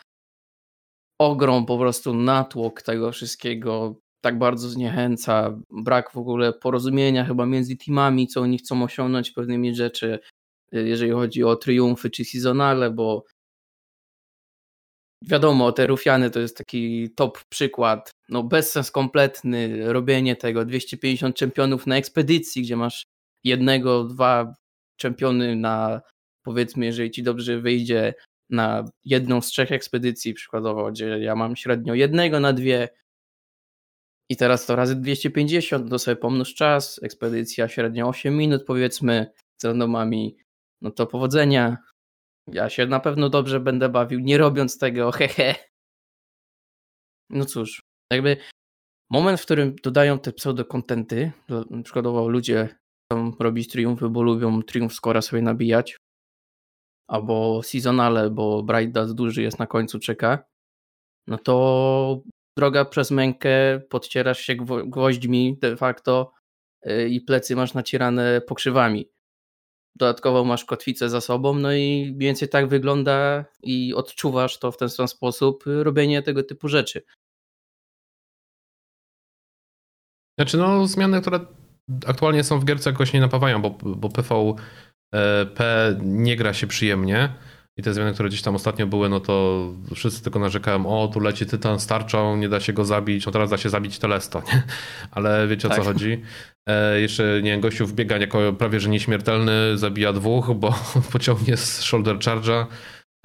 ogrom 1.21 1.65
po 1.65 1.77
prostu 1.77 2.13
natłok 2.13 2.81
tego 2.81 3.11
wszystkiego 3.11 3.95
tak 4.21 4.37
bardzo 4.37 4.69
zniechęca, 4.69 5.59
brak 5.69 6.11
w 6.11 6.17
ogóle 6.17 6.53
porozumienia 6.53 7.25
chyba 7.25 7.45
między 7.45 7.77
teamami, 7.77 8.27
co 8.27 8.41
oni 8.41 8.57
chcą 8.57 8.83
osiągnąć 8.83 9.31
pewnymi 9.31 9.75
rzeczy, 9.75 10.19
y, 10.75 10.87
jeżeli 10.87 11.11
chodzi 11.11 11.43
o 11.43 11.55
triumfy 11.55 12.09
czy 12.09 12.25
sezonale, 12.25 12.91
bo 12.91 13.23
wiadomo, 15.21 15.71
te 15.71 15.87
rufiany 15.87 16.29
to 16.29 16.39
jest 16.39 16.57
taki 16.57 17.09
top 17.15 17.43
przykład, 17.49 18.11
no 18.29 18.43
bezsens 18.43 18.91
kompletny, 18.91 19.93
robienie 19.93 20.35
tego, 20.35 20.65
250 20.65 21.35
czempionów 21.35 21.87
na 21.87 21.97
ekspedycji, 21.97 22.61
gdzie 22.61 22.77
masz 22.77 23.05
jednego, 23.43 24.03
dwa 24.03 24.53
czempiony 24.97 25.55
na 25.55 26.01
powiedzmy, 26.43 26.85
jeżeli 26.85 27.11
ci 27.11 27.23
dobrze 27.23 27.59
wyjdzie 27.59 28.13
na 28.51 28.85
jedną 29.05 29.41
z 29.41 29.47
trzech 29.47 29.71
ekspedycji 29.71 30.33
przykładowo, 30.33 30.91
gdzie 30.91 31.05
ja 31.19 31.35
mam 31.35 31.55
średnio 31.55 31.93
jednego 31.93 32.39
na 32.39 32.53
dwie 32.53 32.89
i 34.31 34.37
teraz 34.37 34.65
to 34.65 34.75
razy 34.75 34.95
250, 34.95 35.89
to 35.89 35.99
sobie 35.99 36.15
pomnóż 36.15 36.53
czas, 36.53 36.99
ekspedycja 37.03 37.67
średnio 37.67 38.07
8 38.07 38.37
minut 38.37 38.65
powiedzmy 38.65 39.31
z 39.57 39.65
randomami, 39.65 40.37
no 40.81 40.91
to 40.91 41.07
powodzenia. 41.07 41.77
Ja 42.47 42.69
się 42.69 42.85
na 42.85 42.99
pewno 42.99 43.29
dobrze 43.29 43.59
będę 43.59 43.89
bawił, 43.89 44.19
nie 44.19 44.37
robiąc 44.37 44.77
tego, 44.77 45.11
hehe. 45.17 45.55
No 47.29 47.45
cóż, 47.45 47.81
jakby 48.11 48.37
moment, 49.09 49.41
w 49.41 49.45
którym 49.45 49.75
dodają 49.83 50.19
te 50.19 50.31
pseudo-kontenty, 50.31 51.31
przykładowo 51.83 52.27
ludzie 52.27 52.69
chcą 53.05 53.31
robić 53.39 53.71
triumfy, 53.71 54.09
bo 54.09 54.21
lubią 54.21 54.63
triumf 54.63 54.93
skora 54.93 55.21
sobie 55.21 55.41
nabijać, 55.41 55.97
albo 57.11 57.63
seasonale, 57.63 58.29
bo 58.29 58.63
Bright 58.63 58.91
Dust 58.91 59.15
duży 59.15 59.41
jest 59.41 59.59
na 59.59 59.67
końcu, 59.67 59.99
czeka, 59.99 60.43
no 61.27 61.37
to 61.37 62.21
droga 62.57 62.85
przez 62.85 63.11
mękę, 63.11 63.79
podcierasz 63.89 64.39
się 64.39 64.55
gwoźdźmi 64.85 65.57
de 65.61 65.77
facto 65.77 66.31
y, 66.87 67.09
i 67.09 67.21
plecy 67.21 67.55
masz 67.55 67.73
nacierane 67.73 68.41
pokrzywami. 68.41 69.09
Dodatkowo 69.95 70.43
masz 70.43 70.65
kotwicę 70.65 71.09
za 71.09 71.21
sobą, 71.21 71.53
no 71.53 71.73
i 71.73 71.77
mniej 71.77 72.17
więcej 72.17 72.49
tak 72.49 72.67
wygląda 72.67 73.45
i 73.63 73.93
odczuwasz 73.93 74.59
to 74.59 74.71
w 74.71 74.77
ten 74.77 74.89
sam 74.89 75.07
sposób 75.07 75.67
y, 75.67 75.83
robienie 75.83 76.21
tego 76.21 76.43
typu 76.43 76.67
rzeczy. 76.67 77.01
Znaczy 80.39 80.57
no 80.57 80.87
zmiany, 80.87 81.21
które 81.21 81.39
aktualnie 82.07 82.43
są 82.43 82.59
w 82.59 82.65
gierce 82.65 82.89
jakoś 82.89 83.13
nie 83.13 83.19
napawają, 83.19 83.61
bo, 83.61 83.69
bo 83.69 84.09
PvP 85.11 85.95
nie 86.01 86.35
gra 86.35 86.53
się 86.53 86.67
przyjemnie. 86.67 87.29
I 87.77 87.83
te 87.83 87.93
zmiany, 87.93 88.13
które 88.13 88.29
gdzieś 88.29 88.41
tam 88.41 88.55
ostatnio 88.55 88.87
były, 88.87 89.09
no 89.09 89.19
to 89.19 89.65
wszyscy 89.95 90.23
tylko 90.23 90.39
narzekałem, 90.39 90.85
o 90.85 91.07
tu 91.07 91.19
leci 91.19 91.45
tytan 91.45 91.79
starczą, 91.79 92.37
nie 92.37 92.49
da 92.49 92.59
się 92.59 92.73
go 92.73 92.85
zabić, 92.85 93.25
no 93.25 93.31
teraz 93.31 93.49
da 93.49 93.57
się 93.57 93.69
zabić 93.69 93.99
Telesto, 93.99 94.43
nie? 94.53 94.63
Ale 95.11 95.47
wiecie 95.47 95.69
tak. 95.69 95.71
o 95.71 95.81
co 95.81 95.85
tak. 95.85 95.93
chodzi. 95.93 96.21
E, 96.69 97.01
jeszcze, 97.01 97.41
nie 97.43 97.59
gościu 97.59 97.87
wbiega 97.87 98.17
jako 98.17 98.53
prawie 98.53 98.79
że 98.79 98.89
nieśmiertelny, 98.89 99.77
zabija 99.77 100.13
dwóch, 100.13 100.55
bo 100.55 100.79
pociągnie 101.13 101.57
z 101.57 101.81
shoulder 101.81 102.17
charge'a, 102.17 102.65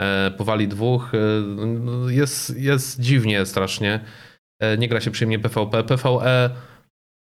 e, 0.00 0.30
powali 0.30 0.68
dwóch. 0.68 1.14
E, 1.14 1.18
no, 1.66 2.10
jest, 2.10 2.56
jest 2.56 3.00
dziwnie 3.00 3.46
strasznie. 3.46 4.00
E, 4.62 4.78
nie 4.78 4.88
gra 4.88 5.00
się 5.00 5.10
przyjemnie 5.10 5.38
PvP. 5.38 5.84
PvE 5.84 6.50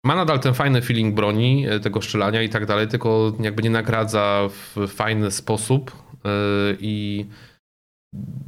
ma 0.07 0.15
nadal 0.15 0.41
ten 0.41 0.55
fajny 0.55 0.83
feeling 0.83 1.15
broni, 1.15 1.67
e, 1.69 1.81
tego 1.81 2.03
strzelania 2.03 2.43
i 2.43 2.49
tak 2.49 2.67
dalej, 2.67 2.89
tylko 2.89 3.33
jakby 3.41 3.63
nie 3.63 3.71
nagradza 3.71 4.49
w 4.49 4.89
fajny 4.89 5.31
sposób 5.31 5.93
e, 6.25 6.29
i 6.81 7.27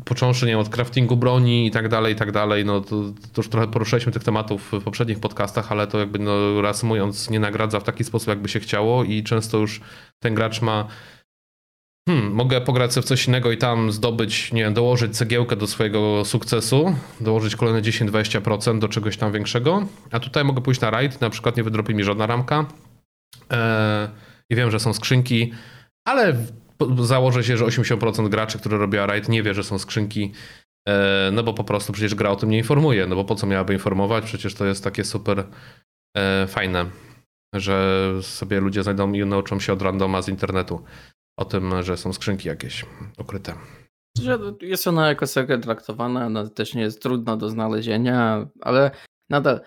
począwszy 0.04 0.46
nie 0.46 0.58
od 0.58 0.68
craftingu 0.68 1.16
broni 1.16 1.66
i 1.66 1.70
tak 1.70 1.88
dalej, 1.88 2.12
i 2.12 2.16
tak 2.16 2.32
dalej, 2.32 2.64
no 2.64 2.80
to, 2.80 2.88
to, 3.32 3.36
już 3.36 3.48
trochę 3.48 3.66
poruszyliśmy 3.68 4.12
tych 4.12 4.24
tematów 4.24 4.72
w 4.72 4.82
poprzednich 4.82 5.20
podcastach, 5.20 5.72
ale 5.72 5.86
to 5.86 5.98
jakby 5.98 6.18
no 6.18 6.62
reasumując 6.62 7.30
nie 7.30 7.40
nagradza 7.40 7.80
w 7.80 7.84
taki 7.84 8.04
sposób 8.04 8.28
jakby 8.28 8.48
się 8.48 8.60
chciało 8.60 9.04
i 9.04 9.22
często 9.22 9.58
już 9.58 9.80
ten 10.18 10.34
gracz 10.34 10.62
ma 10.62 10.88
hmm, 12.08 12.32
mogę 12.32 12.60
pograć 12.60 12.92
sobie 12.92 13.02
w 13.02 13.08
coś 13.08 13.28
innego 13.28 13.52
i 13.52 13.56
tam 13.56 13.92
zdobyć, 13.92 14.52
nie 14.52 14.62
wiem, 14.62 14.74
dołożyć 14.74 15.16
cegiełkę 15.16 15.56
do 15.56 15.66
swojego 15.66 16.24
sukcesu, 16.24 16.94
dołożyć 17.20 17.56
kolejne 17.56 17.82
10-20% 17.82 18.78
do 18.78 18.88
czegoś 18.88 19.16
tam 19.16 19.32
większego, 19.32 19.86
a 20.10 20.20
tutaj 20.20 20.44
mogę 20.44 20.60
pójść 20.60 20.80
na 20.80 20.90
raid, 20.90 21.20
na 21.20 21.30
przykład 21.30 21.56
nie 21.56 21.62
wydropi 21.62 21.94
mi 21.94 22.04
żadna 22.04 22.26
ramka. 22.26 22.66
Eee, 23.50 24.08
i 24.50 24.56
wiem, 24.56 24.70
że 24.70 24.80
są 24.80 24.94
skrzynki, 24.94 25.52
ale 26.06 26.36
założę 27.02 27.44
się, 27.44 27.56
że 27.56 27.64
80% 27.64 28.28
graczy, 28.28 28.58
które 28.58 28.78
robią 28.78 29.06
raid 29.06 29.28
nie 29.28 29.42
wie, 29.42 29.54
że 29.54 29.64
są 29.64 29.78
skrzynki, 29.78 30.32
eee, 30.88 31.32
no 31.32 31.42
bo 31.42 31.54
po 31.54 31.64
prostu 31.64 31.92
przecież 31.92 32.14
gra 32.14 32.30
o 32.30 32.36
tym 32.36 32.50
nie 32.50 32.58
informuje, 32.58 33.06
no 33.06 33.16
bo 33.16 33.24
po 33.24 33.34
co 33.34 33.46
miałaby 33.46 33.72
informować, 33.72 34.24
przecież 34.24 34.54
to 34.54 34.66
jest 34.66 34.84
takie 34.84 35.04
super 35.04 35.44
eee, 36.16 36.48
fajne, 36.48 36.86
że 37.54 38.08
sobie 38.22 38.60
ludzie 38.60 38.82
znajdą 38.82 39.12
i 39.12 39.26
nauczą 39.26 39.60
się 39.60 39.72
od 39.72 39.82
randoma 39.82 40.22
z 40.22 40.28
internetu 40.28 40.84
o 41.38 41.44
tym, 41.44 41.82
że 41.82 41.96
są 41.96 42.12
skrzynki 42.12 42.48
jakieś 42.48 42.84
ukryte. 43.18 43.54
Że 44.22 44.38
jest 44.60 44.86
ona 44.86 45.08
jako 45.08 45.26
sekret 45.26 45.62
traktowana, 45.62 46.26
ona 46.26 46.48
też 46.48 46.74
nie 46.74 46.82
jest 46.82 47.02
trudna 47.02 47.36
do 47.36 47.48
znalezienia, 47.48 48.48
ale 48.60 48.90
nadal 49.30 49.60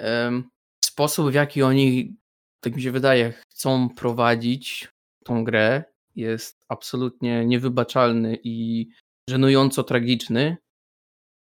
um, 0.00 0.50
sposób, 0.84 1.30
w 1.30 1.34
jaki 1.34 1.62
oni, 1.62 2.16
tak 2.60 2.76
mi 2.76 2.82
się 2.82 2.92
wydaje, 2.92 3.32
chcą 3.32 3.88
prowadzić 3.88 4.88
tą 5.24 5.44
grę, 5.44 5.84
jest 6.16 6.64
absolutnie 6.68 7.46
niewybaczalny 7.46 8.38
i 8.44 8.88
żenująco 9.30 9.82
tragiczny. 9.82 10.56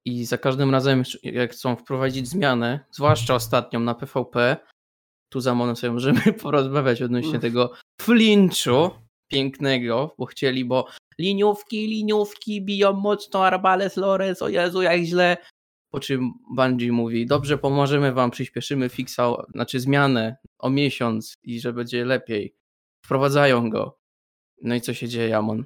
I 0.04 0.24
za 0.24 0.38
każdym 0.38 0.70
razem, 0.70 1.02
jak 1.22 1.52
chcą 1.52 1.76
wprowadzić 1.76 2.28
zmianę, 2.28 2.80
zwłaszcza 2.90 3.34
ostatnią 3.34 3.80
na 3.80 3.94
PvP, 3.94 4.56
tu 5.28 5.40
za 5.40 5.54
mną 5.54 5.76
sobie 5.76 5.92
możemy 5.92 6.32
porozmawiać 6.42 7.02
odnośnie 7.02 7.38
tego 7.38 7.72
flinchu, 8.00 8.90
pięknego, 9.28 10.14
bo 10.18 10.26
chcieli, 10.26 10.64
bo 10.64 10.86
liniówki, 11.18 11.86
liniówki 11.86 12.64
biją 12.64 12.92
mocno, 12.92 13.46
Arbales, 13.46 13.96
Lores, 13.96 14.42
o 14.42 14.48
Jezu, 14.48 14.82
jak 14.82 15.00
źle. 15.00 15.36
Po 15.90 16.00
czym 16.00 16.32
Bungie 16.56 16.92
mówi, 16.92 17.26
dobrze, 17.26 17.58
pomożemy 17.58 18.12
wam, 18.12 18.30
przyspieszymy 18.30 18.88
fixa, 18.88 19.46
znaczy 19.54 19.80
zmianę 19.80 20.36
o 20.58 20.70
miesiąc 20.70 21.34
i 21.42 21.60
że 21.60 21.72
będzie 21.72 22.04
lepiej. 22.04 22.54
Wprowadzają 23.04 23.70
go. 23.70 23.98
No 24.62 24.74
i 24.74 24.80
co 24.80 24.94
się 24.94 25.08
dzieje, 25.08 25.36
Amon? 25.36 25.64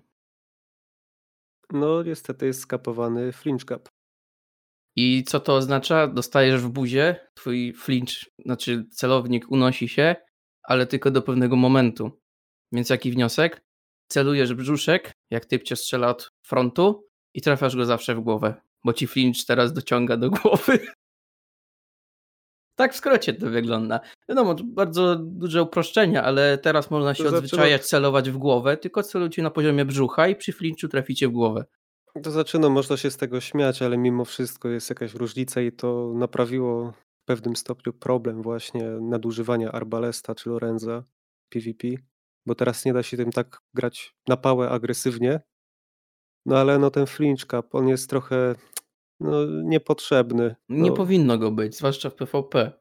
No 1.72 2.02
niestety 2.02 2.46
jest 2.46 2.60
skapowany 2.60 3.32
flinch 3.32 3.64
cap. 3.64 3.88
I 4.96 5.24
co 5.24 5.40
to 5.40 5.54
oznacza? 5.54 6.06
Dostajesz 6.06 6.60
w 6.60 6.68
buzie, 6.68 7.28
twój 7.34 7.72
flinch, 7.72 8.12
znaczy 8.44 8.86
celownik 8.90 9.50
unosi 9.50 9.88
się, 9.88 10.16
ale 10.62 10.86
tylko 10.86 11.10
do 11.10 11.22
pewnego 11.22 11.56
momentu. 11.56 12.21
Więc 12.72 12.90
jaki 12.90 13.12
wniosek? 13.12 13.62
Celujesz 14.08 14.54
brzuszek, 14.54 15.12
jak 15.30 15.44
typ 15.44 15.62
cię 15.62 15.76
strzela 15.76 16.08
od 16.08 16.32
frontu 16.42 17.08
i 17.34 17.42
trafiasz 17.42 17.76
go 17.76 17.84
zawsze 17.84 18.14
w 18.14 18.20
głowę, 18.20 18.54
bo 18.84 18.92
ci 18.92 19.06
flinch 19.06 19.44
teraz 19.46 19.72
dociąga 19.72 20.16
do 20.16 20.30
głowy. 20.42 20.78
Tak 22.74 22.94
w 22.94 22.96
skrócie 22.96 23.34
to 23.34 23.50
wygląda. 23.50 24.00
Wiadomo, 24.28 24.54
bardzo 24.64 25.16
duże 25.16 25.62
uproszczenia, 25.62 26.22
ale 26.22 26.58
teraz 26.58 26.90
można 26.90 27.14
się 27.14 27.24
to 27.24 27.36
odzwyczajać, 27.36 27.86
celować 27.86 28.30
w 28.30 28.38
głowę, 28.38 28.76
tylko 28.76 29.02
celujcie 29.02 29.42
na 29.42 29.50
poziomie 29.50 29.84
brzucha 29.84 30.28
i 30.28 30.36
przy 30.36 30.52
flinchu 30.52 30.88
traficie 30.88 31.28
w 31.28 31.32
głowę. 31.32 31.64
To 32.22 32.30
znaczy, 32.30 32.58
no 32.58 32.70
można 32.70 32.96
się 32.96 33.10
z 33.10 33.16
tego 33.16 33.40
śmiać, 33.40 33.82
ale 33.82 33.98
mimo 33.98 34.24
wszystko 34.24 34.68
jest 34.68 34.90
jakaś 34.90 35.14
różnica 35.14 35.60
i 35.60 35.72
to 35.72 36.12
naprawiło 36.14 36.92
w 36.92 37.24
pewnym 37.24 37.56
stopniu 37.56 37.92
problem 37.92 38.42
właśnie 38.42 38.82
nadużywania 38.84 39.72
Arbalesta 39.72 40.34
czy 40.34 40.50
Lorenza 40.50 41.04
PvP 41.48 41.88
bo 42.46 42.54
teraz 42.54 42.84
nie 42.84 42.92
da 42.92 43.02
się 43.02 43.16
tym 43.16 43.30
tak 43.30 43.58
grać 43.74 44.14
na 44.28 44.36
pałę 44.36 44.70
agresywnie. 44.70 45.40
No 46.46 46.58
ale 46.58 46.78
no 46.78 46.90
ten 46.90 47.06
flinch 47.06 47.46
cap, 47.46 47.74
on 47.74 47.88
jest 47.88 48.10
trochę 48.10 48.54
no, 49.20 49.46
niepotrzebny. 49.64 50.56
No. 50.68 50.84
Nie 50.84 50.92
powinno 50.92 51.38
go 51.38 51.50
być, 51.50 51.76
zwłaszcza 51.76 52.10
w 52.10 52.14
PvP. 52.14 52.72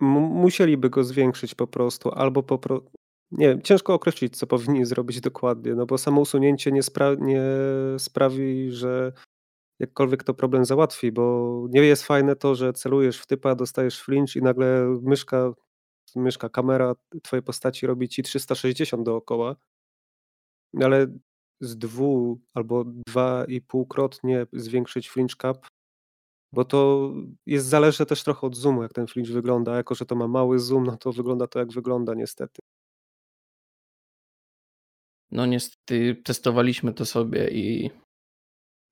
musieliby 0.00 0.90
go 0.90 1.04
zwiększyć 1.04 1.54
po 1.54 1.66
prostu, 1.66 2.10
albo 2.10 2.42
po 2.42 2.58
prostu. 2.58 2.90
Nie 3.30 3.48
wiem, 3.48 3.62
ciężko 3.62 3.94
określić, 3.94 4.36
co 4.36 4.46
powinni 4.46 4.84
zrobić 4.92 5.20
dokładnie, 5.20 5.74
no 5.74 5.86
bo 5.86 5.98
samo 5.98 6.20
usunięcie 6.20 6.72
nie, 6.72 6.82
spra 6.82 7.14
nie 7.14 7.42
sprawi, 7.98 8.70
że 8.70 9.12
jakkolwiek 9.80 10.24
to 10.24 10.34
problem 10.34 10.64
załatwi, 10.64 11.12
bo 11.12 11.66
nie 11.70 11.80
jest 11.80 12.02
fajne 12.02 12.36
to, 12.36 12.54
że 12.54 12.72
celujesz 12.72 13.18
w 13.18 13.26
typa, 13.26 13.54
dostajesz 13.54 14.02
flinch 14.02 14.36
i 14.36 14.42
nagle 14.42 14.98
myszka 15.02 15.52
myszka, 16.16 16.48
kamera 16.48 16.94
twojej 17.22 17.42
postaci 17.42 17.86
robi 17.86 18.08
ci 18.08 18.22
360 18.22 19.02
dookoła, 19.02 19.56
ale 20.82 21.06
z 21.60 21.78
dwu 21.78 22.40
albo 22.54 22.84
dwa 22.84 23.44
i 23.44 23.60
półkrotnie 23.60 24.46
zwiększyć 24.52 25.10
flinch 25.10 25.36
cap, 25.36 25.66
bo 26.52 26.64
to 26.64 27.10
jest 27.46 27.66
zależy 27.66 28.06
też 28.06 28.24
trochę 28.24 28.46
od 28.46 28.56
zoomu, 28.56 28.82
jak 28.82 28.92
ten 28.92 29.06
flinch 29.06 29.30
wygląda. 29.30 29.76
Jako, 29.76 29.94
że 29.94 30.06
to 30.06 30.14
ma 30.14 30.28
mały 30.28 30.58
zoom, 30.58 30.84
no 30.84 30.96
to 30.96 31.12
wygląda 31.12 31.46
to 31.46 31.58
jak 31.58 31.72
wygląda 31.72 32.14
niestety. 32.14 32.62
No 35.30 35.46
niestety 35.46 36.16
testowaliśmy 36.24 36.94
to 36.94 37.06
sobie 37.06 37.50
i 37.50 37.90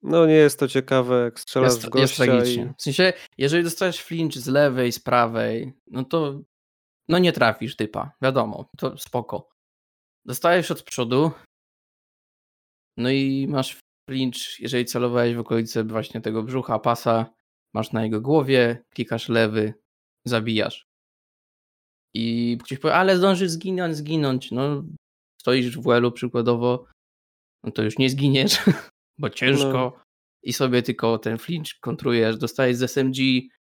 no 0.02 0.26
nie 0.26 0.34
jest 0.34 0.58
to 0.58 0.68
ciekawe, 0.68 1.24
jak 1.24 1.40
strzelasz 1.40 1.72
jest, 1.72 1.86
w 1.86 1.88
gościa 1.88 2.00
jest 2.00 2.16
tragicznie. 2.16 2.62
I... 2.62 2.74
W 2.78 2.82
sensie, 2.82 3.12
jeżeli 3.38 3.64
dostajesz 3.64 4.02
flinch 4.02 4.38
z 4.38 4.46
lewej, 4.46 4.92
z 4.92 5.00
prawej, 5.00 5.72
no 5.86 6.04
to 6.04 6.40
no 7.10 7.18
nie 7.18 7.32
trafisz 7.32 7.76
typa, 7.76 8.12
wiadomo, 8.22 8.70
to 8.76 8.98
spoko. 8.98 9.48
Dostajesz 10.24 10.70
od 10.70 10.82
przodu, 10.82 11.30
no 12.96 13.10
i 13.10 13.46
masz 13.48 13.78
flinch, 14.10 14.60
jeżeli 14.60 14.84
celowałeś 14.84 15.34
w 15.34 15.38
okolicy 15.38 15.84
właśnie 15.84 16.20
tego 16.20 16.42
brzucha, 16.42 16.78
pasa, 16.78 17.26
masz 17.74 17.92
na 17.92 18.04
jego 18.04 18.20
głowie, 18.20 18.84
klikasz 18.94 19.28
lewy, 19.28 19.74
zabijasz. 20.24 20.86
I 22.14 22.58
ktoś 22.64 22.78
powie, 22.78 22.94
ale 22.94 23.16
zdążysz 23.16 23.50
zginąć, 23.50 23.96
zginąć. 23.96 24.50
No, 24.50 24.82
stoisz 25.40 25.78
w 25.78 25.82
WL-u 25.82 26.12
przykładowo, 26.12 26.86
no 27.64 27.70
to 27.70 27.82
już 27.82 27.98
nie 27.98 28.10
zginiesz, 28.10 28.58
bo 29.20 29.30
ciężko. 29.30 29.72
No. 29.72 30.02
I 30.42 30.52
sobie 30.52 30.82
tylko 30.82 31.18
ten 31.18 31.38
flinch 31.38 31.80
kontrujesz, 31.80 32.38
dostajesz 32.38 32.76
z 32.76 32.82
SMG, 32.82 33.18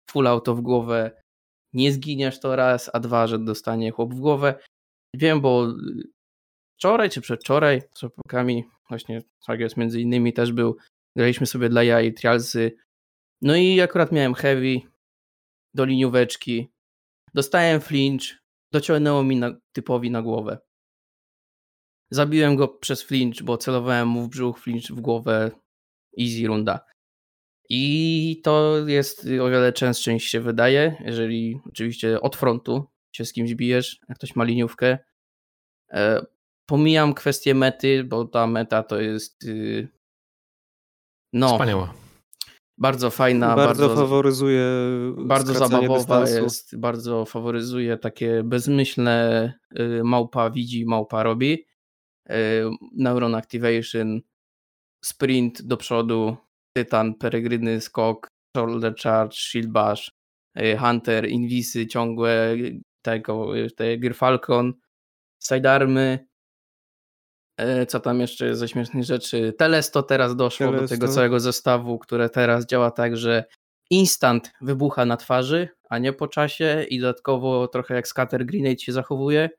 full 0.09 0.27
auto 0.27 0.55
w 0.55 0.61
głowę, 0.61 1.23
nie 1.77 1.91
zginiesz 1.91 2.39
to 2.39 2.55
raz, 2.55 2.89
a 2.93 2.99
dwa, 2.99 3.27
że 3.27 3.39
dostanie 3.39 3.91
chłop 3.91 4.13
w 4.13 4.19
głowę. 4.19 4.59
Wiem, 5.13 5.41
bo 5.41 5.67
wczoraj 6.77 7.09
czy 7.09 7.21
przedwczoraj 7.21 7.81
z 7.95 7.99
chłopakami, 7.99 8.63
właśnie 8.89 9.21
jest 9.59 9.77
między 9.77 10.01
innymi 10.01 10.33
też 10.33 10.51
był, 10.51 10.77
graliśmy 11.15 11.47
sobie 11.47 11.69
dla 11.69 11.83
jaj 11.83 12.13
trialsy, 12.13 12.71
no 13.41 13.55
i 13.55 13.81
akurat 13.81 14.11
miałem 14.11 14.33
heavy, 14.33 14.81
do 15.73 15.85
linióweczki. 15.85 16.67
Dostałem 17.33 17.81
flinch, 17.81 18.23
dociągnęło 18.71 19.23
mi 19.23 19.35
na, 19.35 19.51
typowi 19.71 20.11
na 20.11 20.21
głowę. 20.21 20.57
Zabiłem 22.11 22.55
go 22.55 22.67
przez 22.67 23.03
flinch, 23.03 23.43
bo 23.43 23.57
celowałem 23.57 24.07
mu 24.07 24.23
w 24.23 24.29
brzuch, 24.29 24.59
flinch 24.59 24.91
w 24.91 25.01
głowę. 25.01 25.51
Easy 26.21 26.47
runda. 26.47 26.79
I 27.69 28.41
to 28.43 28.77
jest 28.87 29.19
o 29.41 29.49
wiele 29.49 29.73
częstsze 29.73 30.13
niż 30.13 30.23
się 30.23 30.39
wydaje, 30.41 30.95
jeżeli 31.05 31.59
oczywiście 31.65 32.21
od 32.21 32.35
frontu 32.35 32.85
się 33.11 33.25
z 33.25 33.33
kimś 33.33 33.55
bijesz, 33.55 33.99
jak 34.09 34.17
ktoś 34.17 34.35
ma 34.35 34.43
liniówkę. 34.43 34.97
E, 35.91 36.25
pomijam 36.65 37.13
kwestię 37.13 37.53
mety, 37.53 38.03
bo 38.03 38.25
ta 38.25 38.47
meta 38.47 38.83
to 38.83 39.01
jest 39.01 39.43
y, 39.43 39.87
no, 41.33 41.49
Wspaniała. 41.49 41.93
bardzo 42.77 43.09
fajna, 43.09 43.55
Bardzo, 43.55 43.87
bardzo, 43.87 44.01
faworyzuje 44.01 44.65
bardzo 45.17 45.53
zabawowa 45.53 45.97
dystansu. 45.97 46.43
jest, 46.43 46.77
bardzo 46.79 47.25
faworyzuje 47.25 47.97
takie 47.97 48.43
bezmyślne 48.43 49.53
y, 49.79 50.03
małpa 50.03 50.49
widzi, 50.49 50.85
małpa 50.85 51.23
robi. 51.23 51.65
Y, 52.29 52.33
Neuron 52.95 53.35
Activation, 53.35 54.21
sprint 55.03 55.61
do 55.61 55.77
przodu, 55.77 56.37
tytan, 56.77 57.15
peregryny, 57.15 57.81
skok, 57.81 58.27
shoulder 58.57 58.95
charge, 58.95 59.35
shield 59.35 59.69
bash, 59.69 60.11
y, 60.59 60.77
hunter, 60.77 61.29
inwisy 61.29 61.87
ciągłe, 61.87 62.55
tego, 63.01 63.57
y, 63.57 63.71
te 63.71 63.97
Gyrfalcon, 63.97 64.73
sidearmy, 65.43 66.27
y, 67.61 67.85
co 67.85 67.99
tam 67.99 68.19
jeszcze 68.19 68.45
jest 68.45 68.59
ze 68.59 68.67
śmiesznych 68.67 69.03
rzeczy, 69.03 69.53
Telesto 69.57 70.03
teraz 70.03 70.35
doszło 70.35 70.71
do 70.71 70.77
tego 70.77 70.87
Telesto. 70.87 71.07
całego 71.07 71.39
zestawu, 71.39 71.99
które 71.99 72.29
teraz 72.29 72.65
działa 72.65 72.91
tak, 72.91 73.17
że 73.17 73.43
instant 73.89 74.51
wybucha 74.61 75.05
na 75.05 75.17
twarzy, 75.17 75.69
a 75.89 75.97
nie 75.97 76.13
po 76.13 76.27
czasie 76.27 76.85
i 76.89 76.99
dodatkowo 76.99 77.67
trochę 77.67 77.93
jak 77.95 78.07
scatter 78.07 78.45
grenade 78.45 78.79
się 78.79 78.93
zachowuje. 78.93 79.49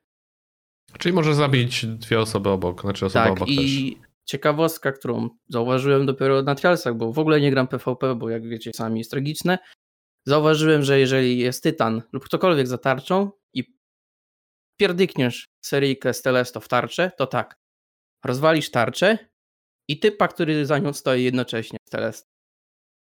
Czyli 0.99 1.13
może 1.13 1.35
zabić 1.35 1.85
dwie 1.85 2.19
osoby 2.19 2.49
obok, 2.49 2.81
znaczy 2.81 3.05
osoba 3.05 3.25
Tak, 3.25 3.33
obok 3.33 3.49
i 3.49 3.95
też. 3.95 4.08
Ciekawostka, 4.29 4.91
którą 4.91 5.29
zauważyłem 5.49 6.05
dopiero 6.05 6.43
na 6.43 6.55
trialsach, 6.55 6.95
bo 6.95 7.13
w 7.13 7.19
ogóle 7.19 7.41
nie 7.41 7.51
gram 7.51 7.67
PvP, 7.67 8.15
bo 8.15 8.29
jak 8.29 8.47
wiecie, 8.47 8.71
sami 8.75 8.99
jest 8.99 9.11
tragiczne. 9.11 9.57
Zauważyłem, 10.25 10.83
że 10.83 10.99
jeżeli 10.99 11.39
jest 11.39 11.63
tytan 11.63 12.01
lub 12.13 12.25
ktokolwiek 12.25 12.67
za 12.67 12.77
tarczą 12.77 13.31
i 13.53 13.63
pierdykniesz 14.77 15.47
seryjkę 15.61 16.13
z 16.13 16.21
Telesto 16.21 16.59
w 16.59 16.67
tarczę, 16.67 17.11
to 17.17 17.27
tak, 17.27 17.55
rozwalisz 18.25 18.71
tarczę 18.71 19.17
i 19.87 19.99
typa, 19.99 20.27
który 20.27 20.65
za 20.65 20.77
nią 20.77 20.93
stoi 20.93 21.23
jednocześnie 21.23 21.79
z 21.87 21.89
Telesto. 21.89 22.29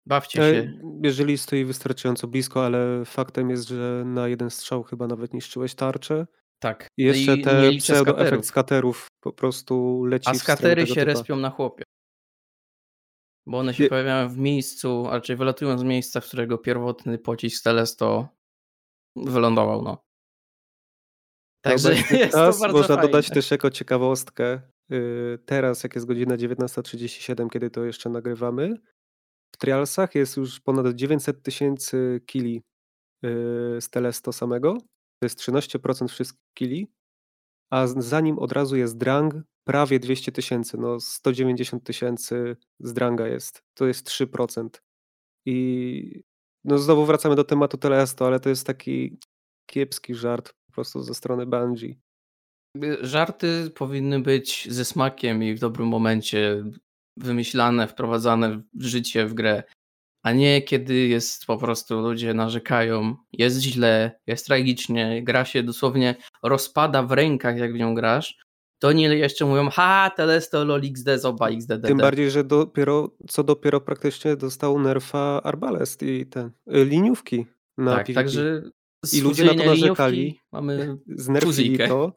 Bawcie 0.05 0.41
E, 0.41 0.53
się. 0.53 0.73
Jeżeli 1.03 1.37
stoi 1.37 1.65
wystarczająco 1.65 2.27
blisko, 2.27 2.65
ale 2.65 3.05
faktem 3.05 3.49
jest, 3.49 3.67
że 3.67 4.03
na 4.05 4.27
jeden 4.27 4.49
strzał 4.49 4.83
chyba 4.83 5.07
nawet 5.07 5.33
niszczyłeś 5.33 5.75
tarczę. 5.75 6.27
Tak. 6.63 6.87
I 6.97 7.03
jeszcze 7.03 7.33
I 7.37 7.41
te 7.41 7.71
pseudo 7.79 8.19
efekt 8.19 8.45
skaterów. 8.45 9.07
po 9.23 9.33
prostu 9.33 10.05
leci 10.05 10.29
A 10.29 10.33
skatery 10.33 10.87
się 10.87 10.93
typa. 10.93 11.05
respią 11.05 11.35
na 11.35 11.49
chłopie. 11.49 11.83
Bo 13.47 13.57
one 13.59 13.73
się 13.73 13.83
Nie- 13.83 13.89
pojawiają 13.89 14.29
w 14.29 14.37
miejscu, 14.37 15.07
a 15.07 15.11
raczej 15.11 15.35
wylatują 15.35 15.77
z 15.77 15.83
miejsca, 15.83 16.21
w 16.21 16.27
którego 16.27 16.57
pierwotny 16.57 17.17
pocisk 17.17 17.63
Telesto 17.63 18.27
wylądował, 19.15 19.81
no. 19.81 19.97
Także 21.63 21.93
jest 22.17 22.31
to 22.31 22.37
bardzo 22.37 22.67
można 22.71 22.95
fajne. 22.95 23.01
dodać 23.01 23.29
też 23.29 23.51
jako 23.51 23.69
ciekawostkę. 23.69 24.61
y, 24.91 25.39
Teraz, 25.45 25.83
jak 25.83 25.95
jest 25.95 26.07
godzina 26.07 26.37
19.37, 26.37 27.49
kiedy 27.49 27.69
to 27.69 27.83
jeszcze 27.85 28.09
nagrywamy, 28.09 28.77
w 29.55 29.57
trialsach 29.57 30.15
jest 30.15 30.37
już 30.37 30.59
ponad 30.59 30.87
900 30.95 31.43
tysięcy 31.43 32.21
kili 32.25 32.61
y, 33.25 33.81
z 33.81 33.89
Telesto 33.89 34.33
samego. 34.33 34.77
To 35.23 35.25
jest 35.25 35.39
13% 35.39 36.07
wszystkich 36.11 36.41
kili. 36.53 36.87
A 37.71 37.87
z- 37.87 38.05
za 38.05 38.21
nim 38.21 38.39
od 38.39 38.51
razu 38.51 38.75
jest 38.75 38.97
drang 38.97 39.33
prawie 39.67 39.99
200 39.99 40.31
tysięcy. 40.31 40.77
No 40.77 40.99
190 40.99 41.83
tysięcy 41.83 42.57
z 42.79 42.93
dranga 42.93 43.27
jest. 43.27 43.63
To 43.73 43.85
jest 43.85 44.05
3%. 44.07 44.81
I 45.45 46.23
no 46.63 46.77
znowu 46.77 47.05
wracamy 47.05 47.35
do 47.35 47.43
tematu 47.43 47.77
Telesto, 47.77 48.27
ale 48.27 48.39
to 48.39 48.49
jest 48.49 48.67
taki 48.67 49.17
kiepski 49.69 50.15
żart 50.15 50.53
po 50.67 50.73
prostu 50.73 51.03
ze 51.03 51.13
strony 51.13 51.45
Bungie. 51.45 51.95
Żarty 53.01 53.69
powinny 53.75 54.19
być 54.19 54.67
ze 54.71 54.85
smakiem 54.85 55.43
i 55.43 55.53
w 55.55 55.59
dobrym 55.59 55.87
momencie 55.87 56.63
wymyślane, 57.17 57.87
wprowadzane 57.87 58.61
w 58.73 58.83
życie, 58.83 59.25
w 59.25 59.33
grę, 59.33 59.63
a 60.23 60.31
nie 60.31 60.61
kiedy 60.61 60.95
jest 60.95 61.45
po 61.45 61.57
prostu 61.57 62.01
ludzie 62.01 62.33
narzekają, 62.33 63.15
jest 63.33 63.59
źle, 63.61 64.19
jest 64.27 64.45
tragicznie, 64.45 65.23
gra 65.23 65.45
się 65.45 65.63
dosłownie 65.63 66.15
rozpada 66.43 67.03
w 67.03 67.11
rękach, 67.11 67.57
jak 67.57 67.73
w 67.73 67.77
nią 67.77 67.95
grasz, 67.95 68.37
to 68.79 68.87
oni 68.87 69.03
jeszcze 69.03 69.45
mówią, 69.45 69.69
ha, 69.69 70.11
Telesto, 70.15 70.65
lol, 70.65 70.81
XD, 70.83 71.09
zoba, 71.19 71.49
XD, 71.49 71.71
Tym 71.83 71.97
bardziej, 71.97 72.31
że 72.31 72.43
dopiero, 72.43 73.09
co 73.29 73.43
dopiero 73.43 73.81
praktycznie 73.81 74.35
dostał 74.35 74.79
nerfa 74.79 75.41
Arbalest 75.43 76.03
i 76.03 76.25
ten, 76.25 76.51
y, 76.75 76.85
liniówki 76.85 77.45
na 77.77 77.95
Tak, 77.95 78.07
PvP. 78.07 78.13
także 78.13 78.63
I 79.13 79.21
ludzie 79.21 79.43
na 79.45 79.53
to 79.53 79.65
narzekali. 79.65 80.39
mamy 80.51 80.97
Znerfili 81.07 81.77
to. 81.77 82.13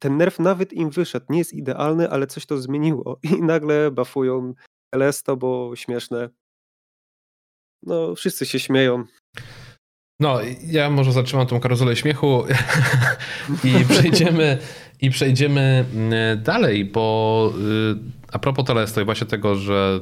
Ten 0.00 0.16
nerf 0.16 0.38
nawet 0.38 0.72
im 0.72 0.90
wyszedł. 0.90 1.26
Nie 1.28 1.38
jest 1.38 1.52
idealny, 1.52 2.10
ale 2.10 2.26
coś 2.26 2.46
to 2.46 2.58
zmieniło. 2.58 3.18
I 3.38 3.42
nagle 3.42 3.90
bafują 3.90 4.54
Telesto, 4.94 5.36
bo 5.36 5.76
śmieszne. 5.76 6.28
No, 7.82 8.14
wszyscy 8.14 8.46
się 8.46 8.60
śmieją. 8.60 9.04
No, 10.20 10.38
ja 10.66 10.90
może 10.90 11.12
zatrzymam 11.12 11.46
tą 11.46 11.60
karuzelę 11.60 11.96
śmiechu 11.96 12.44
i 13.64 13.84
przejdziemy, 13.84 14.58
i 15.00 15.10
przejdziemy 15.10 15.84
mm, 15.94 16.42
dalej, 16.42 16.84
bo 16.84 17.52
y, 17.58 18.32
a 18.32 18.38
propos 18.38 18.64
Telesto 18.64 19.00
i 19.00 19.04
właśnie 19.04 19.26
tego, 19.26 19.54
że 19.54 20.00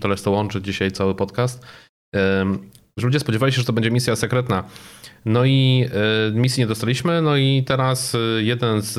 Telesto 0.00 0.30
łączy 0.30 0.62
dzisiaj 0.62 0.92
cały 0.92 1.14
podcast, 1.14 1.66
że 2.96 3.06
ludzie 3.06 3.20
spodziewali 3.20 3.52
się, 3.52 3.58
że 3.58 3.66
to 3.66 3.72
będzie 3.72 3.90
misja 3.90 4.16
sekretna. 4.16 4.64
No 5.24 5.44
i 5.44 5.88
y, 6.28 6.32
misji 6.34 6.60
nie 6.60 6.66
dostaliśmy, 6.66 7.22
no 7.22 7.36
i 7.36 7.64
teraz 7.66 8.14
y, 8.14 8.40
jeden 8.44 8.80
z 8.82 8.98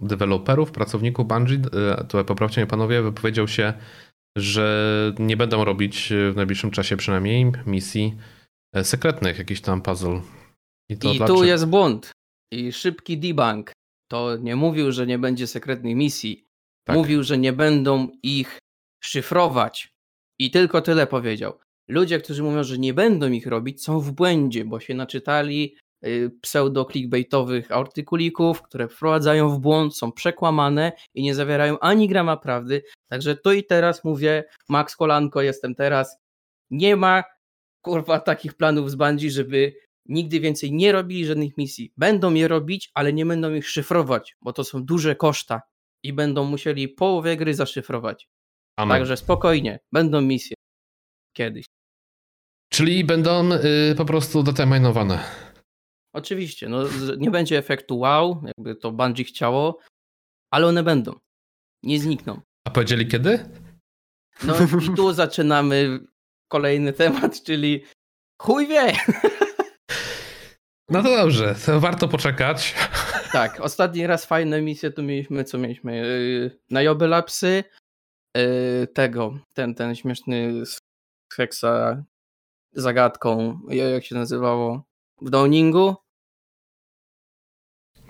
deweloperów, 0.00 0.70
pracowników 0.70 1.28
Bungie, 1.28 1.58
to 2.08 2.24
poprawcie 2.24 2.60
mnie 2.60 2.66
panowie, 2.66 3.02
wypowiedział 3.02 3.48
się, 3.48 3.72
że 4.38 5.14
nie 5.18 5.36
będą 5.36 5.64
robić 5.64 6.12
y, 6.12 6.32
w 6.32 6.36
najbliższym 6.36 6.70
czasie 6.70 6.96
przynajmniej 6.96 7.52
misji 7.66 8.16
e, 8.74 8.84
sekretnych, 8.84 9.38
jakiś 9.38 9.60
tam 9.60 9.82
puzzle. 9.82 10.20
I, 10.90 10.92
I 10.92 11.18
tu 11.26 11.44
jest 11.44 11.66
błąd. 11.66 12.12
I 12.52 12.72
szybki 12.72 13.18
debunk. 13.18 13.72
To 14.10 14.36
nie 14.36 14.56
mówił, 14.56 14.92
że 14.92 15.06
nie 15.06 15.18
będzie 15.18 15.46
sekretnej 15.46 15.94
misji. 15.94 16.44
Tak. 16.86 16.96
Mówił, 16.96 17.22
że 17.22 17.38
nie 17.38 17.52
będą 17.52 18.08
ich 18.22 18.58
szyfrować. 19.04 19.88
I 20.40 20.50
tylko 20.50 20.82
tyle 20.82 21.06
powiedział. 21.06 21.58
Ludzie, 21.88 22.18
którzy 22.18 22.42
mówią, 22.42 22.64
że 22.64 22.78
nie 22.78 22.94
będą 22.94 23.30
ich 23.30 23.46
robić, 23.46 23.84
są 23.84 24.00
w 24.00 24.12
błędzie, 24.12 24.64
bo 24.64 24.80
się 24.80 24.94
naczytali 24.94 25.76
pseudo-clickbaitowych 26.42 27.72
artykulików, 27.72 28.62
które 28.62 28.88
wprowadzają 28.88 29.50
w 29.50 29.58
błąd, 29.58 29.96
są 29.96 30.12
przekłamane 30.12 30.92
i 31.14 31.22
nie 31.22 31.34
zawierają 31.34 31.78
ani 31.78 32.08
grama 32.08 32.36
prawdy. 32.36 32.82
Także 33.08 33.36
tu 33.36 33.52
i 33.52 33.64
teraz 33.64 34.04
mówię, 34.04 34.44
Max 34.68 34.96
Kolanko, 34.96 35.42
jestem 35.42 35.74
teraz. 35.74 36.16
Nie 36.70 36.96
ma 36.96 37.24
kurwa 37.80 38.20
takich 38.20 38.54
planów 38.54 38.90
z 38.90 38.94
Bungie, 38.94 39.30
żeby 39.30 39.74
nigdy 40.06 40.40
więcej 40.40 40.72
nie 40.72 40.92
robili 40.92 41.26
żadnych 41.26 41.56
misji. 41.56 41.92
Będą 41.96 42.34
je 42.34 42.48
robić, 42.48 42.90
ale 42.94 43.12
nie 43.12 43.26
będą 43.26 43.54
ich 43.54 43.68
szyfrować, 43.68 44.36
bo 44.42 44.52
to 44.52 44.64
są 44.64 44.84
duże 44.84 45.16
koszta 45.16 45.62
i 46.02 46.12
będą 46.12 46.44
musieli 46.44 46.88
połowę 46.88 47.36
gry 47.36 47.54
zaszyfrować. 47.54 48.28
Amen. 48.76 48.98
Także 48.98 49.16
spokojnie, 49.16 49.80
będą 49.92 50.20
misje. 50.20 50.56
Kiedyś. 51.32 51.66
Czyli 52.68 53.04
będą 53.04 53.52
y, 53.52 53.94
po 53.96 54.04
prostu 54.04 54.42
determinowane. 54.42 55.18
Oczywiście, 56.12 56.68
no, 56.68 56.82
nie 57.18 57.30
będzie 57.30 57.58
efektu 57.58 57.98
wow, 57.98 58.42
jakby 58.46 58.74
to 58.76 58.92
Bungie 58.92 59.24
chciało, 59.24 59.78
ale 60.52 60.66
one 60.66 60.82
będą. 60.82 61.12
Nie 61.82 62.00
znikną. 62.00 62.40
A 62.68 62.70
powiedzieli 62.70 63.06
kiedy? 63.06 63.38
No 64.44 64.54
i 64.92 64.96
tu 64.96 65.12
zaczynamy 65.12 65.98
kolejny 66.48 66.92
temat, 66.92 67.42
czyli 67.42 67.84
chuj 68.42 68.66
wie. 68.66 68.92
No 70.88 71.02
to 71.02 71.16
dobrze, 71.16 71.54
to 71.66 71.80
warto 71.80 72.08
poczekać. 72.08 72.74
Tak, 73.32 73.60
ostatni 73.60 74.06
raz 74.06 74.24
fajne 74.26 74.62
misje 74.62 74.90
tu 74.90 75.02
mieliśmy, 75.02 75.44
co 75.44 75.58
mieliśmy? 75.58 75.96
Yy, 75.96 76.58
na 76.70 76.82
Joby 76.82 77.08
Lapsy, 77.08 77.64
yy, 78.36 78.86
tego, 78.94 79.38
ten, 79.54 79.74
ten 79.74 79.94
śmieszny 79.94 80.66
z 80.66 80.78
Hexa 81.32 82.04
zagadką, 82.72 83.60
ja- 83.68 83.88
jak 83.88 84.04
się 84.04 84.14
nazywało? 84.14 84.89
W 85.22 85.30
Downingu? 85.30 85.94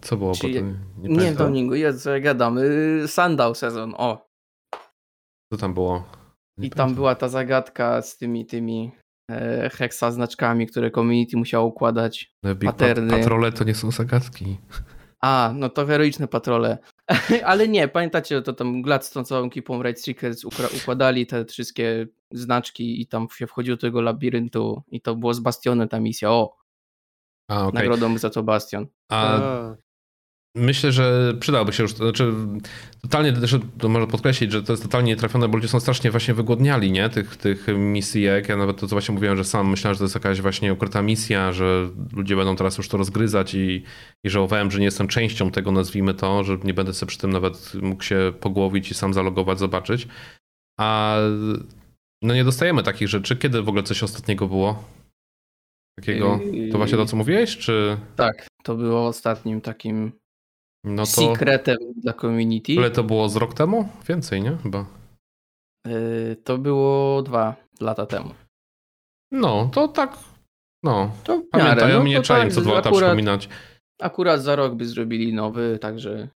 Co 0.03 0.17
było 0.17 0.35
Czyli- 0.35 0.55
potem? 0.55 0.79
Nie, 0.99 1.09
w 1.09 1.17
pamiętam. 1.17 1.47
Downingu, 1.47 1.75
jest, 1.75 2.07
ja 2.07 2.21
gadam. 2.21 2.59
Sandał 3.07 3.55
sezon, 3.55 3.95
o. 3.99 4.29
Co 5.53 5.59
tam 5.59 5.75
było? 5.75 6.05
Nie 6.59 6.67
I 6.67 6.71
tam 6.71 6.77
pamiętam. 6.77 6.95
była 6.95 7.15
ta 7.15 7.29
zagadka 7.29 8.03
z 8.03 8.17
tymi, 8.17 8.47
tymi 8.47 8.93
e, 9.31 9.71
hexa 9.73 10.05
znaczkami, 10.11 10.67
które 10.67 10.91
community 10.91 11.37
musiało 11.37 11.67
układać. 11.67 12.35
No, 12.43 12.57
Paterny. 12.57 13.19
Patrole 13.19 13.53
to 13.53 13.65
nie 13.65 13.75
są 13.75 13.91
zagadki. 13.91 14.59
A, 15.21 15.53
no 15.55 15.69
to 15.69 15.87
heroiczne 15.87 16.29
patrole. 16.29 16.79
Ale 17.45 17.69
nie, 17.69 17.89
pamiętacie, 17.89 18.43
to 18.43 18.53
tam 18.53 18.83
Gladstone 18.83 19.25
całą 19.25 19.47
ekipą 19.47 19.83
Red 19.83 19.99
ukra- 19.99 20.77
układali 20.83 21.27
te 21.27 21.45
wszystkie 21.45 22.07
znaczki 22.33 23.01
i 23.01 23.07
tam 23.07 23.29
się 23.37 23.47
wchodziło 23.47 23.77
do 23.77 23.81
tego 23.81 24.01
labiryntu 24.01 24.83
i 24.91 25.01
to 25.01 25.17
było 25.17 25.35
z 25.35 25.41
Bastionem 25.41 25.89
ta 25.89 26.01
misja. 26.01 26.31
O, 26.31 26.57
A, 27.51 27.67
okej. 27.67 27.81
nagrodą 27.81 28.19
za 28.19 28.31
to 28.31 28.43
Bastion. 28.43 28.87
A 29.09 29.35
A, 29.37 29.77
myślę, 30.55 30.93
że 30.93 31.35
przydałoby 31.41 31.73
się 31.73 31.83
już, 31.83 31.95
to 31.95 32.05
znaczy 32.05 32.33
totalnie 33.03 33.33
też 33.33 33.57
to 33.79 33.89
może 33.89 34.07
podkreślić, 34.07 34.53
że 34.53 34.63
to 34.63 34.73
jest 34.73 34.83
totalnie 34.83 35.13
nietrafione, 35.13 35.49
bo 35.49 35.57
ludzie 35.57 35.69
są 35.69 35.81
strasznie 35.81 36.11
właśnie 36.11 36.35
wygłodniali, 36.35 36.93
nie, 36.93 37.09
tych, 37.09 37.37
tych 37.37 37.67
misjek. 37.77 38.49
Ja 38.49 38.57
nawet 38.57 38.77
to 38.81 38.87
co 38.87 38.95
właśnie 38.95 39.15
mówiłem, 39.15 39.37
że 39.37 39.45
sam 39.45 39.71
myślałem, 39.71 39.95
że 39.95 39.99
to 39.99 40.05
jest 40.05 40.15
jakaś 40.15 40.41
właśnie 40.41 40.73
ukryta 40.73 41.03
misja, 41.03 41.53
że 41.53 41.89
ludzie 42.13 42.37
będą 42.37 42.57
teraz 42.57 42.79
już 42.79 42.89
to 42.89 42.97
rozgryzać 42.97 43.55
i, 43.55 43.85
i 44.25 44.31
żałowałem, 44.31 44.71
że 44.71 44.79
nie 44.79 44.85
jestem 44.85 45.09
częścią 45.09 45.51
tego, 45.51 45.73
nazwijmy 45.73 46.15
to, 46.15 46.45
że 46.45 46.59
nie 46.65 46.75
będę 46.75 46.95
sobie 46.95 47.09
przy 47.09 47.19
tym 47.19 47.31
nawet 47.31 47.75
mógł 47.83 48.03
się 48.03 48.33
pogłowić 48.41 48.91
i 48.91 48.95
sam 48.95 49.15
zalogować, 49.15 49.59
zobaczyć. 49.59 50.09
A 50.81 51.17
no 52.23 52.35
nie 52.35 52.45
dostajemy 52.45 52.83
takich 52.83 53.09
rzeczy. 53.09 53.37
Kiedy 53.37 53.63
w 53.63 53.69
ogóle 53.69 53.83
coś 53.83 54.03
ostatniego 54.03 54.49
było? 54.49 54.85
Takiego, 56.01 56.41
to 56.73 56.79
właśnie 56.79 56.99
to 56.99 57.07
co 57.07 57.17
mówiłeś, 57.17 57.59
czy 57.59 57.97
Tak, 58.17 58.47
to 58.63 58.75
było 58.75 59.07
ostatnim 59.07 59.61
takim 59.61 60.13
no 60.85 61.03
to... 61.03 61.07
secretem 61.07 61.77
dla 61.97 62.13
community. 62.13 62.73
Ile 62.73 62.91
to 62.91 63.05
było 63.05 63.29
z 63.29 63.37
rok 63.37 63.55
temu? 63.55 63.89
Więcej, 64.09 64.43
nie? 64.43 64.57
Chyba. 64.63 64.85
Y, 65.87 66.37
To 66.45 66.59
było 66.59 67.23
dwa 67.23 67.57
lata 67.81 68.07
temu. 68.07 68.35
No, 69.33 69.71
to 69.73 69.89
tak. 69.89 70.19
No. 70.85 71.13
To 71.25 71.43
miarę, 71.59 71.95
no 71.95 72.03
mnie, 72.03 72.23
tak, 72.23 72.53
co 72.53 72.61
dwa 72.61 72.73
lata 72.75 72.89
akurat, 72.89 73.09
przypominać. 73.09 73.49
akurat 74.01 74.43
za 74.43 74.57
rok 74.57 74.75
by 74.75 74.87
zrobili 74.87 75.33
nowy, 75.35 75.79
także 75.81 76.29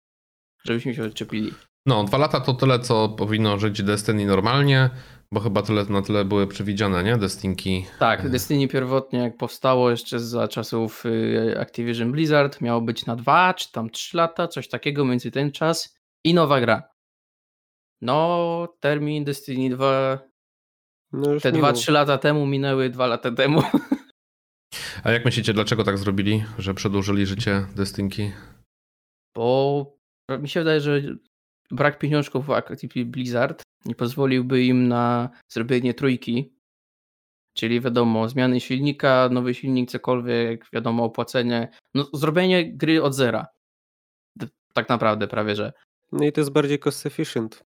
żebyśmy 0.65 0.95
się 0.95 1.03
odczepili. 1.03 1.51
No, 1.85 2.03
dwa 2.03 2.17
lata 2.17 2.39
to 2.39 2.53
tyle, 2.53 2.79
co 2.79 3.09
powinno 3.09 3.59
żyć 3.59 3.83
Destiny 3.83 4.25
normalnie, 4.25 4.89
bo 5.33 5.39
chyba 5.39 5.61
tyle 5.61 5.85
na 5.85 6.01
tyle 6.01 6.25
były 6.25 6.47
przewidziane, 6.47 7.03
nie? 7.03 7.17
Destinki. 7.17 7.85
Tak, 7.99 8.29
Destiny 8.29 8.67
pierwotnie 8.67 9.19
jak 9.19 9.37
powstało 9.37 9.91
jeszcze 9.91 10.19
za 10.19 10.47
czasów 10.47 11.05
y, 11.05 11.55
Activision 11.59 12.11
Blizzard 12.11 12.61
miało 12.61 12.81
być 12.81 13.05
na 13.05 13.15
dwa 13.15 13.53
czy 13.53 13.71
tam 13.71 13.89
trzy 13.89 14.17
lata, 14.17 14.47
coś 14.47 14.67
takiego 14.67 15.05
między 15.05 15.31
ten 15.31 15.51
czas 15.51 15.97
i 16.23 16.33
nowa 16.33 16.61
gra. 16.61 16.83
No, 18.01 18.67
termin 18.79 19.23
Destiny 19.23 19.75
2 19.75 20.19
no 21.11 21.31
już 21.31 21.43
te 21.43 21.51
minął. 21.51 21.71
2-3 21.71 21.91
lata 21.91 22.17
temu 22.17 22.45
minęły 22.45 22.89
dwa 22.89 23.07
lata 23.07 23.31
temu. 23.31 23.61
A 25.03 25.11
jak 25.11 25.25
myślicie, 25.25 25.53
dlaczego 25.53 25.83
tak 25.83 25.97
zrobili, 25.97 26.43
że 26.57 26.73
przedłużyli 26.73 27.25
życie 27.25 27.65
Destinki? 27.75 28.31
Bo 29.35 29.85
mi 30.39 30.49
się 30.49 30.59
wydaje, 30.59 30.81
że 30.81 31.01
brak 31.71 31.99
pieniążków 31.99 32.45
w 32.45 32.51
Activision 32.51 33.11
Blizzard 33.11 33.63
nie 33.85 33.95
pozwoliłby 33.95 34.63
im 34.63 34.87
na 34.87 35.29
zrobienie 35.49 35.93
trójki. 35.93 36.53
Czyli 37.57 37.81
wiadomo, 37.81 38.29
zmiany 38.29 38.59
silnika, 38.59 39.29
nowy 39.31 39.53
silnik, 39.53 39.89
cokolwiek, 39.91 40.65
wiadomo, 40.73 41.03
opłacenie. 41.03 41.69
No, 41.93 42.07
zrobienie 42.13 42.77
gry 42.77 43.03
od 43.03 43.13
zera. 43.13 43.47
Tak 44.73 44.89
naprawdę, 44.89 45.27
prawie 45.27 45.55
że. 45.55 45.73
No 46.11 46.25
i 46.25 46.31
to 46.31 46.41
jest 46.41 46.51
bardziej 46.51 46.79
cost 46.79 47.05
efficient. 47.05 47.63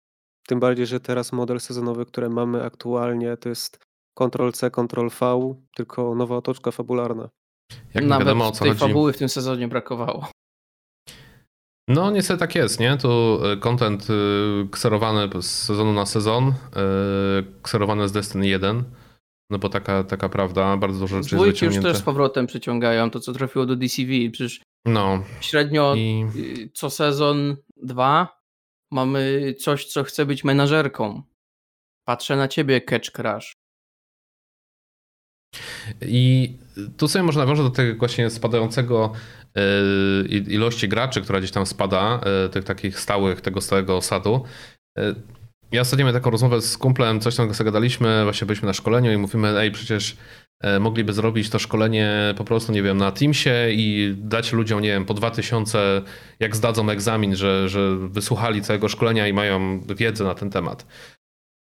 Tym 0.47 0.59
bardziej, 0.59 0.85
że 0.85 0.99
teraz 0.99 1.31
model 1.31 1.59
sezonowy, 1.59 2.05
który 2.05 2.29
mamy 2.29 2.63
aktualnie, 2.63 3.37
to 3.37 3.49
jest 3.49 3.79
Ctrl-C, 4.19 4.71
Ctrl-V, 4.71 5.55
tylko 5.75 6.15
nowa 6.15 6.35
otoczka 6.35 6.71
fabularna. 6.71 7.29
Jak 7.93 8.05
Nawet 8.05 8.27
wiadomo 8.27 8.47
o 8.47 8.51
co 8.51 8.59
tej 8.63 8.69
chodzi. 8.69 8.79
fabuły 8.79 9.13
w 9.13 9.17
tym 9.17 9.29
sezonie 9.29 9.67
brakowało. 9.67 10.31
No 11.93 12.11
niestety 12.11 12.39
tak 12.39 12.55
jest, 12.55 12.79
nie? 12.79 12.97
Tu 12.97 13.39
y, 13.45 13.57
content 13.57 14.07
y, 14.09 14.67
kserowany 14.71 15.41
z 15.41 15.45
sezonu 15.45 15.93
na 15.93 16.05
sezon, 16.05 16.47
y, 16.47 16.53
kserowany 17.61 18.07
z 18.07 18.11
Destiny 18.11 18.47
1. 18.47 18.83
No 19.49 19.59
bo 19.59 19.69
taka, 19.69 20.03
taka 20.03 20.29
prawda, 20.29 20.77
bardzo 20.77 20.99
dużo 20.99 21.07
rzeczy 21.07 21.19
jest 21.19 21.29
Dwójki 21.35 21.49
już 21.49 21.59
wyciągnięte. 21.59 21.89
też 21.89 21.97
z 21.97 22.01
powrotem 22.01 22.47
przyciągają 22.47 23.09
to, 23.09 23.19
co 23.19 23.33
trafiło 23.33 23.65
do 23.65 23.75
DCV. 23.75 24.11
Przecież 24.31 24.61
No 24.85 25.23
średnio 25.41 25.95
i 25.95 26.25
y, 26.35 26.69
co 26.73 26.89
sezon 26.89 27.55
dwa 27.83 28.41
mamy 28.91 29.53
coś, 29.59 29.85
co 29.85 30.03
chce 30.03 30.25
być 30.25 30.43
menażerką. 30.43 31.23
Patrzę 32.05 32.35
na 32.35 32.47
ciebie, 32.47 32.81
Catch 32.81 33.11
Crash. 33.11 33.53
I 36.01 36.53
tu 36.97 37.07
sobie 37.07 37.23
można 37.23 37.41
nawiązać 37.45 37.65
do 37.65 37.71
tego 37.71 37.99
właśnie 37.99 38.29
spadającego 38.29 39.13
i- 40.29 40.53
ilości 40.53 40.87
graczy, 40.89 41.21
która 41.21 41.39
gdzieś 41.39 41.51
tam 41.51 41.65
spada, 41.65 42.21
yy, 42.43 42.49
tych 42.49 42.63
takich 42.63 42.99
stałych, 42.99 43.41
tego 43.41 43.61
stałego 43.61 43.97
osadu. 43.97 44.43
Yy, 44.97 45.15
Ja 45.71 45.81
ostatnio 45.81 46.05
miałem 46.05 46.21
taką 46.21 46.31
rozmowę 46.31 46.61
z 46.61 46.77
kumplem, 46.77 47.19
coś 47.19 47.35
tam 47.35 47.53
sobie 47.53 47.65
gadaliśmy, 47.65 48.23
właśnie 48.23 48.47
byliśmy 48.47 48.65
na 48.67 48.73
szkoleniu 48.73 49.11
i 49.11 49.17
mówimy, 49.17 49.59
ej 49.59 49.71
przecież 49.71 50.17
e, 50.63 50.79
mogliby 50.79 51.13
zrobić 51.13 51.49
to 51.49 51.59
szkolenie 51.59 52.33
po 52.37 52.43
prostu, 52.43 52.71
nie 52.71 52.83
wiem, 52.83 52.97
na 52.97 53.11
Teamsie 53.11 53.49
i 53.71 54.13
dać 54.17 54.53
ludziom, 54.53 54.81
nie 54.81 54.89
wiem, 54.89 55.05
po 55.05 55.13
2000, 55.13 56.01
jak 56.39 56.55
zdadzą 56.55 56.89
egzamin, 56.89 57.35
że, 57.35 57.69
że 57.69 57.97
wysłuchali 57.97 58.61
całego 58.61 58.89
szkolenia 58.89 59.27
i 59.27 59.33
mają 59.33 59.81
wiedzę 59.95 60.23
na 60.23 60.35
ten 60.35 60.49
temat. 60.49 60.85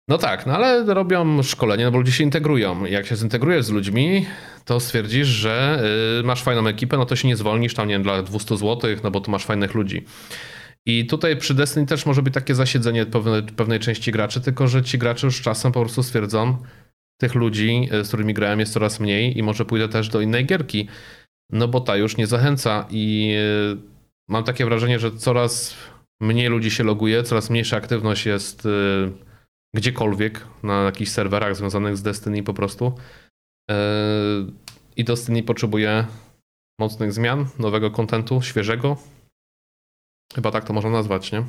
No 0.09 0.18
tak, 0.18 0.47
no 0.47 0.53
ale 0.53 0.94
robią 0.94 1.42
szkolenie, 1.42 1.85
no 1.85 1.90
bo 1.90 1.99
ludzie 1.99 2.12
się 2.12 2.25
integrują. 2.25 2.85
Jak 2.85 3.07
się 3.07 3.16
zintegrujesz 3.16 3.64
z 3.64 3.71
ludźmi, 3.71 4.27
to 4.64 4.81
stwierdzisz, 4.81 5.27
że 5.27 5.83
y, 6.21 6.23
masz 6.23 6.42
fajną 6.42 6.66
ekipę, 6.66 6.97
no 6.97 7.07
to 7.07 7.16
się 7.16 7.29
nie 7.29 7.37
zwolnisz 7.37 7.75
tam, 7.75 7.88
nie 7.88 7.94
wiem, 7.94 8.03
dla 8.03 8.23
200 8.23 8.57
zł, 8.57 8.90
no 9.05 9.11
bo 9.11 9.21
tu 9.21 9.31
masz 9.31 9.44
fajnych 9.44 9.75
ludzi. 9.75 10.05
I 10.87 11.07
tutaj 11.07 11.37
przy 11.37 11.55
Destiny 11.55 11.87
też 11.87 12.07
może 12.07 12.23
być 12.23 12.35
takie 12.35 12.55
zasiedzenie 12.55 13.07
pewnej, 13.57 13.81
części 13.81 14.12
graczy, 14.12 14.40
tylko 14.40 14.68
że 14.68 14.83
ci 14.83 14.99
gracze 14.99 15.27
już 15.27 15.42
czasem 15.42 15.73
po 15.73 15.81
prostu 15.81 16.03
stwierdzą, 16.03 16.57
tych 17.21 17.35
ludzi, 17.35 17.88
y, 17.92 18.05
z 18.05 18.09
którymi 18.09 18.35
grałem 18.35 18.61
jest 18.61 18.73
coraz 18.73 19.01
mniej 19.01 19.38
i 19.38 19.42
może 19.42 19.64
pójdę 19.64 19.88
też 19.88 20.09
do 20.09 20.21
innej 20.21 20.47
gierki, 20.47 20.88
no 21.51 21.68
bo 21.68 21.81
ta 21.81 21.97
już 21.97 22.16
nie 22.16 22.27
zachęca 22.27 22.87
i 22.90 23.35
y, 23.75 23.77
mam 24.29 24.44
takie 24.44 24.64
wrażenie, 24.64 24.99
że 24.99 25.12
coraz 25.12 25.77
mniej 26.21 26.49
ludzi 26.49 26.71
się 26.71 26.85
loguje, 26.85 27.23
coraz 27.23 27.51
mniejsza 27.51 27.77
aktywność 27.77 28.27
jest 28.27 28.68
gdziekolwiek 29.74 30.46
na 30.62 30.83
jakichś 30.83 31.11
serwerach 31.11 31.57
związanych 31.57 31.96
z 31.96 32.02
Destiny 32.02 32.42
po 32.42 32.54
prostu. 32.54 32.92
Yy, 33.70 33.76
I 34.96 35.04
Destiny 35.04 35.42
potrzebuje 35.42 36.07
mocnych 36.81 37.12
zmian, 37.12 37.46
nowego 37.59 37.90
kontentu, 37.90 38.42
świeżego. 38.42 38.96
Chyba 40.35 40.50
tak 40.50 40.64
to 40.64 40.72
można 40.72 40.90
nazwać, 40.90 41.33
nie? 41.33 41.44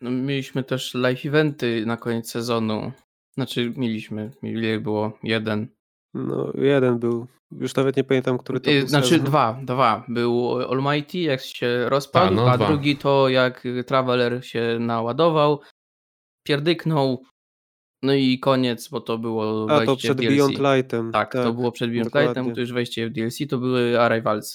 No, 0.00 0.10
mieliśmy 0.10 0.64
też 0.64 0.94
live 0.94 1.26
eventy 1.26 1.86
na 1.86 1.96
koniec 1.96 2.30
sezonu. 2.30 2.92
Znaczy 3.34 3.72
mieliśmy, 3.76 4.30
ile 4.42 4.80
było? 4.80 5.18
Jeden. 5.22 5.68
No, 6.14 6.52
jeden 6.54 6.98
był. 6.98 7.26
Już 7.60 7.74
nawet 7.74 7.96
nie 7.96 8.04
pamiętam, 8.04 8.38
który 8.38 8.60
to 8.60 8.70
Y, 8.70 8.78
był 8.78 8.88
Znaczy 8.88 9.08
sezon. 9.08 9.26
dwa, 9.26 9.60
dwa. 9.62 10.04
Był 10.08 10.58
Almighty, 10.70 11.18
jak 11.18 11.40
się 11.40 11.88
rozpadł, 11.88 12.32
A, 12.32 12.36
no 12.36 12.50
a 12.50 12.56
dwa. 12.56 12.66
drugi 12.66 12.96
to 12.96 13.28
jak 13.28 13.64
Traveler 13.86 14.46
się 14.46 14.76
naładował, 14.80 15.60
pierdyknął, 16.46 17.22
no 18.02 18.14
i 18.14 18.38
koniec, 18.38 18.88
bo 18.88 19.00
to 19.00 19.18
było 19.18 19.66
A, 19.70 19.78
to 19.80 19.86
wejście 19.86 19.96
przed 19.96 20.18
w 20.18 20.20
DLC. 20.20 20.36
Beyond 20.36 20.58
Lightem. 20.58 21.12
Tak, 21.12 21.32
to 21.32 21.52
było 21.52 21.72
przed 21.72 21.90
Beyond 21.90 22.06
dokładnie. 22.06 22.28
Lightem, 22.28 22.54
to 22.54 22.60
już 22.60 22.72
wejście 22.72 23.08
w 23.08 23.12
DLC, 23.12 23.38
to 23.50 23.58
były 23.58 24.00
Arrivals. 24.00 24.54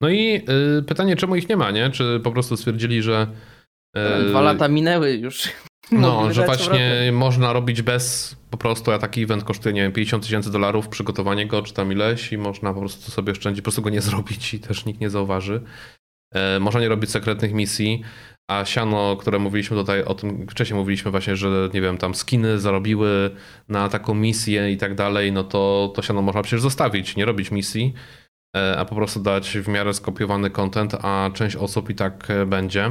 No 0.00 0.08
i 0.08 0.42
y, 0.78 0.82
pytanie, 0.82 1.16
czemu 1.16 1.36
ich 1.36 1.48
nie 1.48 1.56
ma, 1.56 1.70
nie? 1.70 1.90
Czy 1.90 2.20
po 2.24 2.32
prostu 2.32 2.56
stwierdzili, 2.56 3.02
że. 3.02 3.26
y, 3.96 4.28
Dwa 4.28 4.40
lata 4.40 4.68
minęły 4.68 5.12
już. 5.12 5.42
No, 5.92 6.32
że 6.32 6.44
właśnie 6.44 6.68
powrotem. 6.68 7.16
można 7.16 7.52
robić 7.52 7.82
bez 7.82 8.36
po 8.50 8.56
prostu, 8.56 8.92
a 8.92 8.98
taki 8.98 9.22
event 9.22 9.44
kosztuje, 9.44 9.74
nie 9.74 9.82
wiem, 9.82 9.92
50 9.92 10.22
tysięcy 10.22 10.52
dolarów, 10.52 10.88
przygotowanie 10.88 11.46
go, 11.46 11.62
czy 11.62 11.74
tam 11.74 11.92
ileś 11.92 12.32
i 12.32 12.38
można 12.38 12.74
po 12.74 12.80
prostu 12.80 13.10
sobie 13.10 13.32
oszczędzić, 13.32 13.60
po 13.60 13.64
prostu 13.64 13.82
go 13.82 13.90
nie 13.90 14.00
zrobić 14.10 14.54
i 14.54 14.60
też 14.60 14.84
nikt 14.84 15.00
nie 15.00 15.10
zauważy. 15.10 15.62
E, 16.34 16.60
można 16.60 16.80
nie 16.80 16.88
robić 16.88 17.10
sekretnych 17.10 17.52
misji, 17.52 18.02
a 18.48 18.64
siano, 18.64 19.16
które 19.16 19.38
mówiliśmy 19.38 19.76
tutaj 19.76 20.04
o 20.04 20.14
tym, 20.14 20.46
wcześniej 20.48 20.78
mówiliśmy 20.78 21.10
właśnie, 21.10 21.36
że 21.36 21.68
nie 21.74 21.80
wiem, 21.80 21.98
tam 21.98 22.14
skiny 22.14 22.60
zarobiły 22.60 23.30
na 23.68 23.88
taką 23.88 24.14
misję 24.14 24.72
i 24.72 24.76
tak 24.76 24.94
dalej, 24.94 25.32
no 25.32 25.44
to 25.44 25.92
to 25.94 26.02
siano 26.02 26.22
można 26.22 26.42
przecież 26.42 26.60
zostawić, 26.60 27.16
nie 27.16 27.24
robić 27.24 27.50
misji, 27.50 27.94
e, 28.56 28.78
a 28.78 28.84
po 28.84 28.94
prostu 28.94 29.20
dać 29.20 29.58
w 29.58 29.68
miarę 29.68 29.94
skopiowany 29.94 30.50
content, 30.50 30.94
a 30.94 31.30
część 31.34 31.56
osób 31.56 31.90
i 31.90 31.94
tak 31.94 32.30
e, 32.30 32.46
będzie 32.46 32.90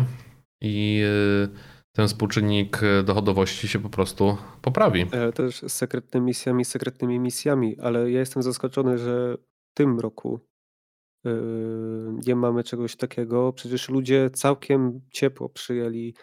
i 0.61 1.03
e, 1.45 1.73
ten 1.95 2.07
współczynnik 2.07 2.81
dochodowości 3.03 3.67
się 3.67 3.79
po 3.79 3.89
prostu 3.89 4.37
poprawi. 4.61 5.05
Też 5.35 5.61
z 5.61 5.73
sekretnymi 5.73 6.25
misjami, 6.25 6.65
sekretnymi 6.65 7.19
misjami, 7.19 7.79
ale 7.79 8.11
ja 8.11 8.19
jestem 8.19 8.43
zaskoczony, 8.43 8.97
że 8.97 9.37
w 9.37 9.77
tym 9.77 9.99
roku 9.99 10.39
nie 12.27 12.35
mamy 12.35 12.63
czegoś 12.63 12.95
takiego. 12.95 13.53
Przecież 13.53 13.89
ludzie 13.89 14.29
całkiem 14.33 15.01
ciepło 15.11 15.49
przyjęli 15.49 16.13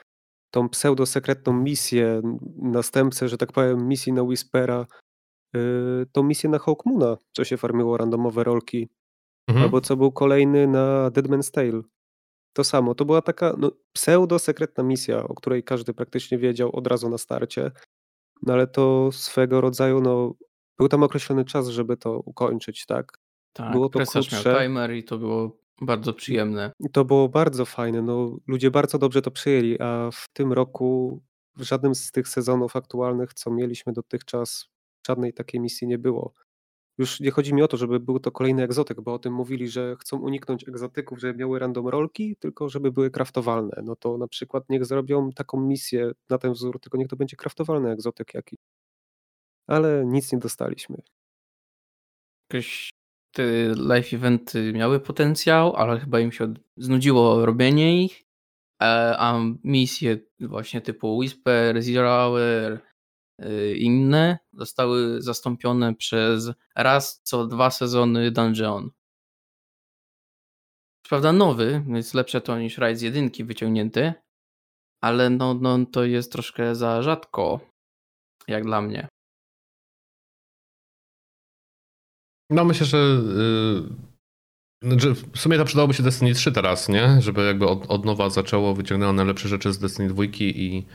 tą 0.51 0.69
pseudosekretną 0.69 1.53
misję, 1.53 2.23
następcę, 2.57 3.29
że 3.29 3.39
tak 3.39 3.53
powiem, 3.53 3.89
misji 3.89 4.13
na 4.13 4.23
Whispera 4.23 4.87
yy, 5.55 6.07
tą 6.13 6.23
misję 6.23 6.51
na 6.51 6.59
Hawkmoona, 6.59 7.17
co 7.33 7.45
się 7.45 7.57
farmiło 7.57 7.97
randomowe 7.97 8.45
rolki, 8.45 8.89
Mhm. 9.49 9.65
albo 9.65 9.81
co 9.81 9.97
był 9.97 10.13
kolejny 10.13 10.67
na 10.67 11.11
Deadman's 11.11 11.51
Tale. 11.51 11.83
To 12.53 12.65
samo, 12.65 12.95
to 12.95 13.05
była 13.05 13.23
taka 13.23 13.55
no, 13.59 13.71
pseudo-sekretna 13.93 14.85
misja, 14.85 15.25
o 15.25 15.35
której 15.35 15.65
każdy 15.65 15.95
praktycznie 15.95 16.39
wiedział 16.39 16.77
od 16.77 16.87
razu 16.87 17.11
na 17.11 17.19
starcie, 17.19 17.71
no 18.43 18.53
ale 18.55 18.67
to 18.67 19.13
swego 19.13 19.61
rodzaju, 19.61 20.01
no, 20.01 20.35
był 20.79 20.89
tam 20.89 21.03
określony 21.03 21.45
czas, 21.45 21.69
żeby 21.69 21.97
to 21.97 22.21
ukończyć, 22.21 22.87
tak? 22.87 23.13
Tak, 23.53 23.73
Było 23.73 23.89
to 23.89 23.99
presarz 23.99 24.33
miał 24.33 24.59
timer 24.59 24.95
i 24.95 25.05
to 25.05 25.19
było 25.19 25.61
bardzo 25.81 26.13
przyjemne. 26.13 26.73
To 26.93 27.05
było 27.05 27.29
bardzo 27.29 27.65
fajne, 27.65 28.03
no, 28.03 28.37
ludzie 28.47 28.71
bardzo 28.71 28.99
dobrze 28.99 29.23
to 29.23 29.31
przyjęli, 29.31 29.81
a 29.81 30.11
w 30.13 30.29
tym 30.33 30.53
roku 30.53 31.21
w 31.57 31.63
żadnym 31.63 31.95
z 31.95 32.11
tych 32.11 32.29
sezonów 32.29 32.77
aktualnych, 32.77 33.35
co 33.35 33.51
mieliśmy 33.51 33.93
dotychczas, 33.93 34.69
żadnej 35.07 35.33
takiej 35.33 35.61
misji 35.61 35.87
nie 35.87 35.99
było. 35.99 36.33
Już 36.99 37.21
nie 37.21 37.31
chodzi 37.31 37.55
mi 37.55 37.63
o 37.63 37.69
to, 37.69 37.77
żeby 37.77 38.01
był 38.01 38.21
to 38.21 38.33
kolejny 38.33 38.63
egzotyk, 38.63 39.01
bo 39.01 39.15
o 39.15 39.19
tym 39.19 39.33
mówili, 39.33 39.69
że 39.69 39.97
chcą 40.01 40.19
uniknąć 40.19 40.69
egzotyków, 40.69 41.21
żeby 41.21 41.39
miały 41.39 41.59
random 41.59 41.89
rolki, 41.89 42.37
tylko 42.37 42.69
żeby 42.69 42.93
były 42.93 43.11
kraftowalne. 43.11 43.83
No 43.85 43.97
to 43.97 44.19
na 44.19 44.29
przykład 44.29 44.65
niech 44.69 44.87
zrobią 44.87 45.31
taką 45.33 45.61
misję 45.61 46.13
na 46.31 46.39
ten 46.39 46.53
wzór, 46.53 46.81
tylko 46.81 46.99
niech 46.99 47.09
to 47.09 47.17
będzie 47.17 47.37
kraftowalny 47.37 47.91
egzotyk 47.91 48.35
jakiś. 48.35 48.59
Ale 49.67 50.07
nic 50.07 50.33
nie 50.33 50.39
dostaliśmy. 50.39 50.97
Jakieś 52.51 52.91
te 53.33 53.43
live 53.77 54.14
eventy 54.14 54.73
miały 54.73 55.01
potencjał, 55.01 55.77
ale 55.77 56.01
chyba 56.01 56.21
im 56.21 56.33
się 56.33 56.55
znudziło 56.77 57.47
robienie 57.47 58.05
ich, 58.05 58.25
e, 58.83 59.16
a 59.19 59.40
misje 59.64 60.19
właśnie 60.40 60.81
typu 60.81 61.16
Whisper, 61.16 61.83
Zero 61.83 62.09
Hour, 62.11 62.81
y, 63.45 63.77
inne 63.77 64.38
zostały 64.53 65.23
zastąpione 65.23 65.95
przez 65.95 66.51
raz 66.77 67.21
co 67.23 67.47
dwa 67.47 67.71
sezony 67.71 68.31
Dungeon. 68.31 68.90
Prawda 71.09 71.33
nowy, 71.33 71.85
jest 71.88 72.14
lepsze 72.14 72.40
to 72.40 72.59
niż 72.59 72.79
Rise 72.79 72.97
z 72.97 73.03
jedynki 73.03 73.45
wyciągnięty, 73.45 74.12
ale 75.01 75.31
no, 75.31 75.55
no 75.55 75.87
to 75.87 76.05
jest 76.05 76.33
troszkę 76.33 76.75
za 76.75 77.03
rzadko, 77.03 77.61
jak 78.49 78.64
dla 78.64 78.83
mnie. 78.83 79.09
No 82.51 82.65
myślę, 82.65 82.87
że 82.87 82.99
yy, 82.99 84.91
znaczy 84.91 85.15
w 85.33 85.39
sumie 85.39 85.59
to 85.59 85.65
przydałoby 85.65 85.95
się 85.95 86.03
Destiny 86.03 86.35
3 86.35 86.53
teraz, 86.53 86.89
nie? 86.89 87.17
Żeby 87.23 87.47
jakby 87.47 87.67
od, 87.69 87.91
od 87.91 88.05
nowa 88.05 88.31
zaczęło, 88.31 88.75
wyciągnęło 88.75 89.13
najlepsze 89.13 89.49
rzeczy 89.49 89.73
z 89.73 89.79
Destiny 89.79 90.09
2 90.09 90.25
i, 90.25 90.87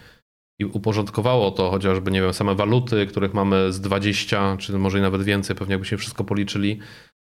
i 0.60 0.66
uporządkowało 0.66 1.52
to 1.52 1.72
chociażby, 1.72 2.12
nie 2.12 2.22
wiem, 2.22 2.34
same 2.34 2.56
waluty, 2.56 3.06
których 3.06 3.34
mamy 3.34 3.74
z 3.74 3.82
20, 3.82 4.58
czy 4.60 4.78
może 4.78 5.00
i 5.00 5.02
nawet 5.02 5.24
więcej, 5.24 5.56
pewnie 5.56 5.72
jakby 5.74 5.88
się 5.88 5.98
wszystko 5.98 6.24
policzyli, 6.24 6.80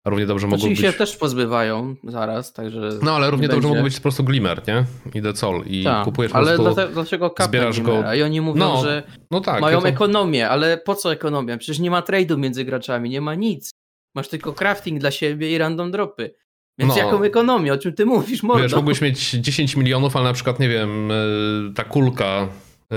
a 0.06 0.10
równie 0.10 0.26
dobrze 0.26 0.46
mogło 0.46 0.58
Znaczy 0.58 0.70
być... 0.74 0.80
się 0.80 0.92
też 0.92 1.16
pozbywają 1.16 1.94
zaraz, 2.04 2.52
także... 2.52 2.90
No 3.02 3.12
ale 3.16 3.30
równie 3.30 3.46
nie 3.48 3.54
dobrze 3.54 3.68
mógł 3.68 3.82
być 3.82 3.96
po 3.96 4.02
prostu 4.02 4.24
Glimmer, 4.24 4.62
nie? 4.68 4.84
I 5.14 5.36
Soul 5.36 5.64
i 5.66 5.84
Tak, 5.84 6.04
kupujesz 6.04 6.32
po 6.32 6.38
ale 6.38 6.54
prostu... 6.56 6.80
dlate- 6.80 6.92
dlaczego 6.92 7.34
zbierasz 7.40 7.80
go-? 7.80 8.14
I 8.14 8.22
oni 8.22 8.40
mówią, 8.40 8.58
No, 8.58 8.82
że 8.82 9.02
No 9.30 9.40
tak. 9.40 9.60
mają 9.60 9.80
to- 9.80 9.88
ekonomię, 9.88 10.48
ale 10.48 10.78
po 10.78 10.94
co 10.94 11.12
ekonomia? 11.12 11.58
Przecież 11.58 11.78
nie 11.78 11.90
ma 11.90 12.00
trade'u 12.00 12.38
między 12.38 12.64
graczami, 12.64 13.10
nie 13.10 13.20
ma 13.20 13.34
nic. 13.34 13.70
Masz 14.14 14.28
tylko 14.28 14.52
crafting 14.52 15.00
dla 15.00 15.10
siebie 15.10 15.50
i 15.52 15.58
random 15.58 15.90
dropy. 15.90 16.34
Więc 16.78 16.96
No. 16.96 16.98
jaką 17.02 17.22
ekonomię? 17.22 17.72
O 17.72 17.78
czym 17.78 17.92
ty 17.92 18.06
mówisz, 18.06 18.42
mordo? 18.42 18.62
Wiesz, 18.62 18.74
mógłbyś 18.74 19.00
mieć 19.00 19.30
10 19.30 19.76
milionów, 19.76 20.16
ale 20.16 20.24
na 20.24 20.32
przykład, 20.32 20.60
nie 20.60 20.68
wiem, 20.68 21.10
y, 21.10 21.72
ta 21.74 21.84
kulka 21.84 22.48
y, 22.92 22.96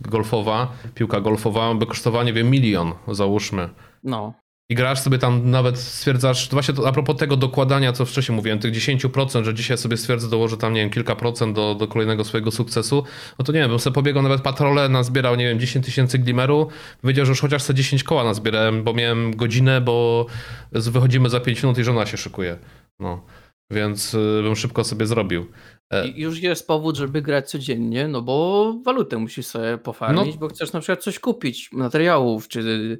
golfowa, 0.00 0.72
piłka 0.94 1.20
golfowa 1.20 1.74
by 1.74 1.86
kosztowała, 1.86 2.24
nie 2.24 2.32
wiem, 2.32 2.50
milion, 2.50 2.92
załóżmy. 3.08 3.68
No, 4.04 4.34
I 4.70 4.74
grasz 4.74 5.00
sobie 5.00 5.18
tam, 5.18 5.50
nawet 5.50 5.78
stwierdzasz, 5.78 6.48
właśnie 6.50 6.74
to, 6.74 6.88
a 6.88 6.92
propos 6.92 7.16
tego 7.16 7.36
dokładania, 7.36 7.92
co 7.92 8.04
wcześniej 8.04 8.36
mówiłem, 8.36 8.58
tych 8.58 8.74
10%, 8.74 9.44
że 9.44 9.54
dzisiaj 9.54 9.78
sobie 9.78 9.96
stwierdzę, 9.96 10.28
dołożę 10.30 10.56
tam, 10.56 10.72
nie 10.72 10.80
wiem, 10.80 10.90
kilka 10.90 11.16
procent 11.16 11.56
do, 11.56 11.74
do 11.74 11.88
kolejnego 11.88 12.24
swojego 12.24 12.50
sukcesu, 12.50 13.04
no 13.38 13.44
to 13.44 13.52
nie 13.52 13.58
wiem, 13.60 13.70
bym 13.70 13.78
sobie 13.78 13.94
pobiegał 13.94 14.22
nawet 14.22 14.40
patrole, 14.40 14.88
nazbierał, 14.88 15.36
nie 15.36 15.44
wiem, 15.48 15.60
10 15.60 15.84
tysięcy 15.86 16.18
glimeru, 16.18 16.68
wiedział, 17.04 17.26
że 17.26 17.30
już 17.30 17.40
chociaż 17.40 17.62
sobie 17.62 17.76
10 17.76 18.04
koła 18.04 18.24
nazbierałem, 18.24 18.84
bo 18.84 18.94
miałem 18.94 19.36
godzinę, 19.36 19.80
bo 19.80 20.26
wychodzimy 20.72 21.30
za 21.30 21.40
5 21.40 21.62
minut 21.62 21.78
i 21.78 21.84
żona 21.84 22.06
się 22.06 22.16
szykuje. 22.16 22.58
No, 23.00 23.24
więc 23.70 24.14
y, 24.14 24.40
bym 24.42 24.56
szybko 24.56 24.84
sobie 24.84 25.06
zrobił. 25.06 25.46
E, 25.90 26.08
I 26.08 26.20
już 26.20 26.40
jest 26.40 26.66
powód, 26.66 26.96
żeby 26.96 27.22
grać 27.22 27.50
codziennie, 27.50 28.08
no 28.08 28.22
bo 28.22 28.74
walutę 28.84 29.18
musisz 29.18 29.46
sobie 29.46 29.78
pofarmić, 29.78 30.34
No. 30.34 30.40
bo 30.40 30.48
chcesz 30.48 30.72
na 30.72 30.80
przykład 30.80 31.02
coś 31.02 31.18
kupić, 31.18 31.72
materiałów, 31.72 32.48
czy 32.48 32.98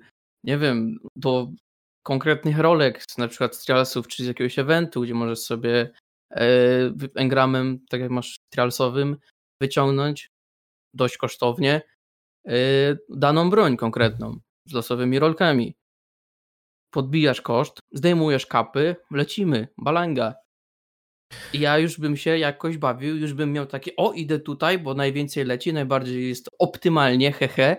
nie 0.49 0.59
wiem, 0.59 0.99
do 1.17 1.49
konkretnych 2.03 2.59
rolek, 2.59 3.05
na 3.19 3.29
przykład 3.29 3.57
z 3.57 3.65
trialsów, 3.65 4.09
czy 4.09 4.25
z 4.25 4.27
jakiegoś 4.27 4.59
eventu, 4.59 5.03
gdzie 5.03 5.15
możesz 5.15 5.39
sobie 5.39 5.91
e, 6.31 6.47
engramem, 7.15 7.85
tak 7.91 8.01
jak 8.01 8.11
masz 8.11 8.37
trialsowym, 8.53 9.17
wyciągnąć 9.63 10.29
dość 10.95 11.17
kosztownie 11.17 11.83
e, 12.47 12.53
daną 13.09 13.51
broń 13.51 13.77
konkretną, 13.77 14.41
z 14.67 14.73
losowymi 14.73 15.19
rolkami. 15.19 15.75
Podbijasz 16.91 17.41
koszt, 17.41 17.81
zdejmujesz 17.93 18.47
kapy, 18.47 18.97
lecimy, 19.11 19.69
balanga. 19.79 20.35
I 21.53 21.61
ja 21.61 21.79
już 21.79 22.01
bym 22.01 22.17
się 22.17 22.39
jakoś 22.39 22.79
bawił, 22.79 23.17
już 23.17 23.33
bym 23.35 23.53
miał 23.53 23.67
takie, 23.67 23.97
o 23.97 24.13
idę 24.13 24.39
tutaj, 24.39 24.79
bo 24.79 24.95
najwięcej 24.95 25.45
leci, 25.45 25.73
najbardziej 25.73 26.29
jest 26.29 26.49
optymalnie, 26.59 27.33
hehe, 27.33 27.77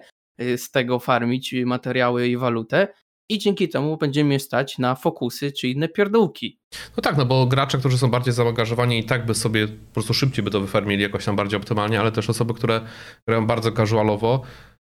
z 0.57 0.71
tego 0.71 0.99
farmić 0.99 1.55
materiały 1.65 2.27
i 2.27 2.37
walutę 2.37 2.87
i 3.29 3.39
dzięki 3.39 3.69
temu 3.69 3.97
będzie 3.97 4.23
mnie 4.23 4.39
stać 4.39 4.77
na 4.77 4.95
fokusy 4.95 5.51
czy 5.51 5.67
inne 5.67 5.89
pierdółki. 5.89 6.59
No 6.97 7.01
tak, 7.01 7.17
no 7.17 7.25
bo 7.25 7.45
gracze, 7.45 7.77
którzy 7.77 7.97
są 7.97 8.11
bardziej 8.11 8.33
zaangażowani 8.33 8.99
i 8.99 9.03
tak 9.03 9.25
by 9.25 9.35
sobie 9.35 9.67
po 9.67 9.93
prostu 9.93 10.13
szybciej 10.13 10.43
by 10.43 10.51
to 10.51 10.61
wyfarmili 10.61 11.03
jakoś 11.03 11.25
tam 11.25 11.35
bardziej 11.35 11.57
optymalnie, 11.57 11.99
ale 11.99 12.11
też 12.11 12.29
osoby, 12.29 12.53
które 12.53 12.81
grają 13.27 13.47
bardzo 13.47 13.71
casualowo, 13.71 14.41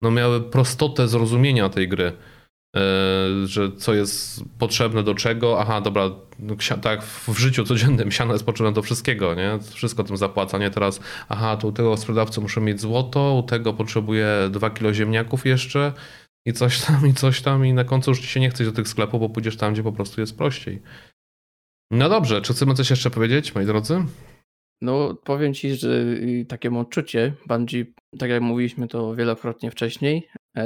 no 0.01 0.11
miały 0.11 0.41
prostotę 0.41 1.07
zrozumienia 1.07 1.69
tej 1.69 1.87
gry. 1.87 2.13
Yy, 2.75 3.47
że 3.47 3.71
co 3.71 3.93
jest 3.93 4.43
potrzebne 4.59 5.03
do 5.03 5.15
czego, 5.15 5.61
aha, 5.61 5.81
dobra, 5.81 6.09
no, 6.39 6.55
tak 6.81 7.03
w 7.03 7.37
życiu 7.37 7.63
codziennym 7.63 8.11
siano 8.11 8.33
jest 8.33 8.45
potrzebne 8.45 8.73
do 8.73 8.81
wszystkiego, 8.81 9.35
nie? 9.35 9.59
Wszystko 9.73 10.03
tym 10.03 10.17
zapłaca, 10.17 10.57
nie? 10.57 10.69
Teraz, 10.69 10.99
aha, 11.29 11.57
to 11.57 11.67
u 11.67 11.71
tego 11.71 11.97
sprzedawcy 11.97 12.41
muszę 12.41 12.61
mieć 12.61 12.81
złoto, 12.81 13.33
u 13.33 13.43
tego 13.43 13.73
potrzebuję 13.73 14.27
dwa 14.51 14.69
kilo 14.69 14.93
ziemniaków 14.93 15.45
jeszcze 15.45 15.93
i 16.45 16.53
coś 16.53 16.81
tam, 16.85 17.07
i 17.07 17.13
coś 17.13 17.41
tam 17.41 17.65
i 17.65 17.73
na 17.73 17.83
końcu 17.83 18.11
już 18.11 18.19
ci 18.19 18.27
się 18.27 18.39
nie 18.39 18.49
chce 18.49 18.63
iść 18.63 18.71
do 18.71 18.75
tych 18.75 18.87
sklepów, 18.87 19.19
bo 19.19 19.29
pójdziesz 19.29 19.57
tam, 19.57 19.73
gdzie 19.73 19.83
po 19.83 19.91
prostu 19.91 20.21
jest 20.21 20.37
prościej. 20.37 20.81
No 21.91 22.09
dobrze, 22.09 22.41
czy 22.41 22.53
chcemy 22.53 22.73
coś 22.73 22.89
jeszcze 22.89 23.09
powiedzieć, 23.09 23.55
moi 23.55 23.65
drodzy? 23.65 24.05
No 24.81 25.15
powiem 25.23 25.53
ci, 25.53 25.75
że 25.75 25.89
y, 25.89 26.45
takie 26.49 26.69
mam 26.69 26.79
odczucie, 26.79 27.33
Bungie, 27.47 27.85
tak 28.19 28.29
jak 28.29 28.41
mówiliśmy 28.41 28.87
to 28.87 29.15
wielokrotnie 29.15 29.71
wcześniej, 29.71 30.27
yy, 30.55 30.63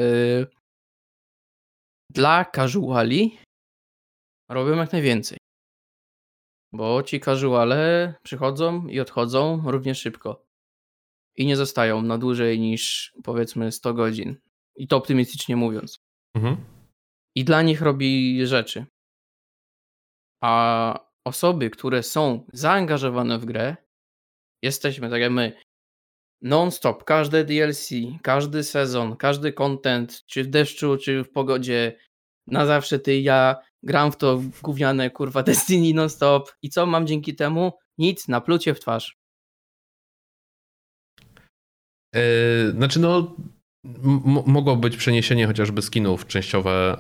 dla 2.14 2.46
casuali 2.46 3.38
robią 4.50 4.76
jak 4.76 4.92
najwięcej. 4.92 5.38
Bo 6.74 7.04
ci 7.04 7.20
casuale 7.20 8.14
przychodzą 8.24 8.88
i 8.88 9.00
odchodzą 9.00 9.72
równie 9.72 9.96
szybko. 9.96 10.46
I 11.36 11.46
nie 11.46 11.56
zostają 11.56 12.02
na 12.02 12.18
dłużej 12.18 12.60
niż 12.60 13.14
powiedzmy 13.24 13.72
100 13.72 13.94
godzin. 13.94 14.36
I 14.76 14.88
to 14.88 14.98
optymistycznie 14.98 15.56
mówiąc. 15.56 15.98
Mhm. 16.36 16.58
I 17.36 17.44
dla 17.44 17.62
nich 17.62 17.82
robi 17.82 18.40
rzeczy. 18.48 18.86
A 20.44 21.00
osoby, 21.28 21.70
które 21.70 22.04
są 22.04 22.46
zaangażowane 22.54 23.40
w 23.40 23.46
grę, 23.46 23.76
jesteśmy 24.64 25.10
tak 25.10 25.22
jak 25.22 25.32
my, 25.32 25.54
non-stop, 26.44 27.04
każde 27.04 27.44
DLC, 27.46 27.90
każdy 28.22 28.64
sezon, 28.64 29.16
każdy 29.16 29.54
content, 29.54 30.24
czy 30.26 30.44
w 30.44 30.48
deszczu, 30.48 30.98
czy 30.98 31.24
w 31.24 31.32
pogodzie, 31.32 31.98
na 32.48 32.66
zawsze 32.66 33.00
ty 33.00 33.20
ja 33.20 33.56
gram 33.84 34.12
w 34.12 34.18
to 34.18 34.42
gówniane 34.62 35.10
kurwa 35.10 35.44
Destiny 35.54 35.94
non-stop 35.94 36.52
i 36.62 36.70
co 36.70 36.86
mam 36.86 37.08
dzięki 37.08 37.36
temu? 37.36 37.72
Nic, 37.98 38.28
na 38.28 38.42
plucie 38.42 38.74
w 38.74 38.80
twarz. 38.80 39.18
Yy, 42.16 42.72
znaczy, 42.72 43.00
no, 43.00 43.36
m- 43.86 44.44
mogło 44.46 44.76
być 44.76 44.98
przeniesienie 44.98 45.48
chociażby 45.48 45.82
skinów 45.82 46.28
częściowe 46.28 46.98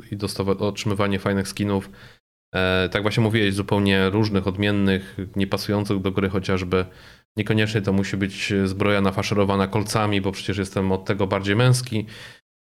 yy, 0.00 0.08
i 0.10 0.16
dostawa- 0.16 0.58
otrzymywanie 0.58 1.18
fajnych 1.18 1.48
skinów. 1.48 1.90
Yy, 2.54 2.60
tak 2.90 3.02
właśnie 3.02 3.22
mówiłeś, 3.22 3.54
zupełnie 3.54 4.10
różnych, 4.10 4.46
odmiennych, 4.46 5.16
niepasujących 5.36 6.00
do 6.00 6.10
gry 6.10 6.28
chociażby. 6.28 6.84
Niekoniecznie 7.36 7.82
to 7.82 7.92
musi 7.92 8.16
być 8.16 8.52
zbroja 8.64 9.00
nafaszerowana 9.00 9.66
kolcami, 9.66 10.20
bo 10.20 10.32
przecież 10.32 10.58
jestem 10.58 10.92
od 10.92 11.04
tego 11.04 11.26
bardziej 11.26 11.56
męski. 11.56 12.06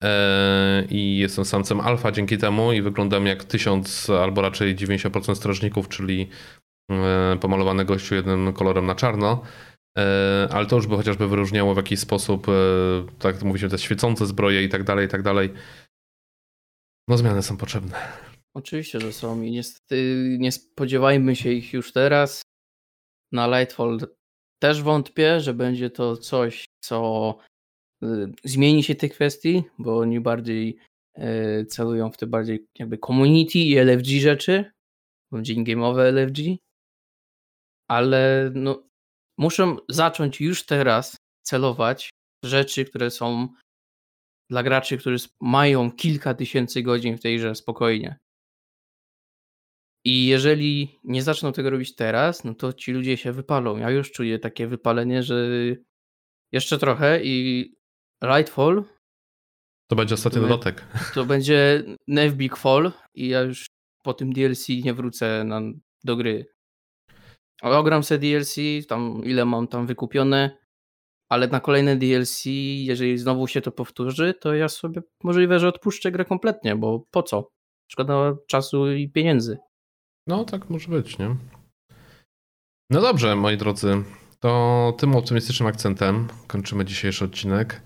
Yy, 0.03 0.09
I 0.91 1.19
jestem 1.19 1.45
samcem 1.45 1.81
alfa 1.81 2.13
dzięki 2.13 2.39
temu 2.39 2.73
i 2.73 2.83
wyglądam 2.83 3.27
jak 3.27 3.45
tysiąc 3.45 4.11
albo 4.11 4.43
raczej 4.43 4.77
90% 4.77 5.35
strażników, 5.35 5.89
czyli 5.89 6.29
yy, 6.91 6.97
pomalowany 7.41 7.85
gościu 7.85 8.15
jednym 8.15 8.53
kolorem 8.53 8.87
na 8.87 8.95
czarno. 8.95 9.43
E, 9.99 10.49
ale 10.51 10.67
to 10.67 10.77
już 10.77 10.87
by 10.87 10.97
chociażby 10.97 11.29
wyróżniało 11.29 11.75
w 11.75 11.77
jakiś 11.77 12.01
sposób, 12.01 12.49
e, 12.49 12.53
tak 13.19 13.43
mówiliśmy, 13.43 13.69
te 13.69 13.79
świecące 13.79 14.27
zbroje 14.27 14.65
i 14.65 14.69
tak 14.69 14.85
dalej, 14.85 15.07
i 15.07 15.09
tak 15.09 15.23
dalej. 15.23 15.53
No 17.09 17.17
zmiany 17.17 17.43
są 17.43 17.57
potrzebne. 17.57 17.95
Oczywiście, 18.55 19.01
że 19.01 19.13
są 19.13 19.43
i 19.43 19.51
niestety 19.51 20.37
nie 20.41 20.53
spodziewajmy 20.53 21.37
się 21.37 21.51
ich 21.53 21.73
już 21.73 21.93
teraz. 21.93 22.43
Na 23.33 23.47
Lightfall 23.47 23.99
też 24.63 24.83
wątpię, 24.83 25.41
że 25.41 25.55
będzie 25.55 25.91
to 25.91 26.17
coś, 26.17 26.65
co 26.81 27.39
y, 28.03 28.07
zmieni 28.45 28.83
się 28.83 28.95
tych 28.95 29.13
kwestii, 29.13 29.63
bo 29.79 29.99
oni 29.99 30.21
bardziej 30.21 30.77
y, 31.19 31.67
celują 31.67 32.11
w 32.11 32.17
te 32.17 32.27
bardziej 32.27 32.67
jakby 32.79 32.99
community 32.99 33.59
i 33.59 33.79
LFG 33.79 34.21
rzeczy, 34.21 34.73
bardziej 35.33 35.57
game'owe 35.65 36.01
LFG, 36.13 36.59
ale 37.89 38.51
no, 38.55 38.83
muszą 39.39 39.77
zacząć 39.89 40.41
już 40.41 40.67
teraz 40.67 41.17
celować 41.47 42.11
rzeczy, 42.45 42.85
które 42.85 43.11
są 43.11 43.49
dla 44.51 44.63
graczy, 44.63 44.99
którzy 44.99 45.29
mają 45.41 45.91
kilka 45.91 46.35
tysięcy 46.35 46.83
godzin 46.83 47.19
w 47.19 47.23
tej 47.23 47.39
grze 47.39 47.55
spokojnie. 47.55 48.17
I 50.05 50.27
jeżeli 50.27 51.01
nie 51.05 51.23
zaczną 51.23 51.53
tego 51.53 51.71
robić 51.71 51.95
teraz, 51.95 52.45
no 52.45 52.55
to 52.55 52.73
ci 52.73 52.93
ludzie 52.93 53.17
się 53.17 53.33
wypalą. 53.33 53.77
Ja 53.77 53.91
już 53.91 54.13
czuję 54.13 54.39
takie 54.39 54.67
wypalenie, 54.67 55.23
że 55.23 55.49
jeszcze 56.53 56.79
trochę 56.79 57.21
i 57.25 57.69
Lightfall 58.25 58.85
To 59.91 59.97
będzie 59.97 60.15
ostatni 60.15 60.41
My- 60.41 60.49
dodatek. 60.49 60.85
to 61.15 61.25
będzie 61.25 61.85
Nev 62.09 62.37
Big 62.37 62.57
Fall 62.57 62.93
i 63.15 63.29
ja 63.29 63.41
już 63.41 63.67
po 64.05 64.15
tym 64.15 64.33
DLC 64.33 64.69
nie 64.85 64.95
wrócę 64.95 65.45
na, 65.45 65.61
do 66.05 66.17
gry. 66.17 66.47
Ogram 67.63 68.03
sobie 68.03 68.19
DLC, 68.19 68.55
tam 68.89 69.23
ile 69.25 69.45
mam 69.45 69.69
tam 69.69 69.87
wykupione, 69.87 70.59
ale 71.29 71.49
na 71.49 71.61
kolejne 71.61 71.97
DLC, 71.97 72.45
jeżeli 72.85 73.19
znowu 73.19 73.47
się 73.47 73.61
to 73.61 73.73
powtórzy, 73.73 74.35
to 74.41 74.55
ja 74.55 74.69
sobie 74.69 75.03
możliwe, 75.25 75.59
że 75.59 75.69
odpuszczę 75.69 76.13
grę 76.13 76.25
kompletnie, 76.25 76.77
bo 76.77 77.07
po 77.11 77.23
co? 77.23 77.49
Szkoda 77.93 78.37
czasu 78.49 78.93
i 78.93 79.09
pieniędzy. 79.09 79.59
No, 80.27 80.45
tak 80.45 80.71
może 80.71 80.89
być, 80.89 81.19
nie? 81.19 81.37
No 82.91 83.01
dobrze, 83.01 83.37
moi 83.37 83.57
drodzy. 83.57 84.05
To 84.41 84.95
tym 84.99 85.17
optymistycznym 85.17 85.67
akcentem 85.67 86.29
kończymy 86.47 86.85
dzisiejszy 86.85 87.25
odcinek. 87.25 87.83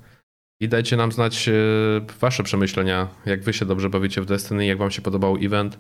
I 0.61 0.68
dajcie 0.68 0.96
nam 0.96 1.12
znać 1.12 1.49
e, 1.49 1.53
wasze 2.20 2.42
przemyślenia, 2.42 3.09
jak 3.27 3.42
wy 3.42 3.53
się 3.53 3.64
dobrze 3.64 3.90
bawicie 3.90 4.22
w 4.22 4.27
Destiny, 4.27 4.66
jak 4.66 4.79
wam 4.79 4.90
się 4.90 5.03
podobał 5.03 5.37
event 5.37 5.79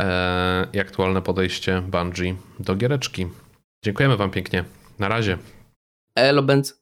e, 0.00 0.66
i 0.72 0.80
aktualne 0.80 1.22
podejście 1.22 1.82
Bungie 1.82 2.36
do 2.60 2.76
giereczki. 2.76 3.26
Dziękujemy 3.84 4.16
wam 4.16 4.30
pięknie. 4.30 4.64
Na 4.98 5.08
razie. 5.08 5.38
Elo, 6.14 6.42
Benz. 6.42 6.77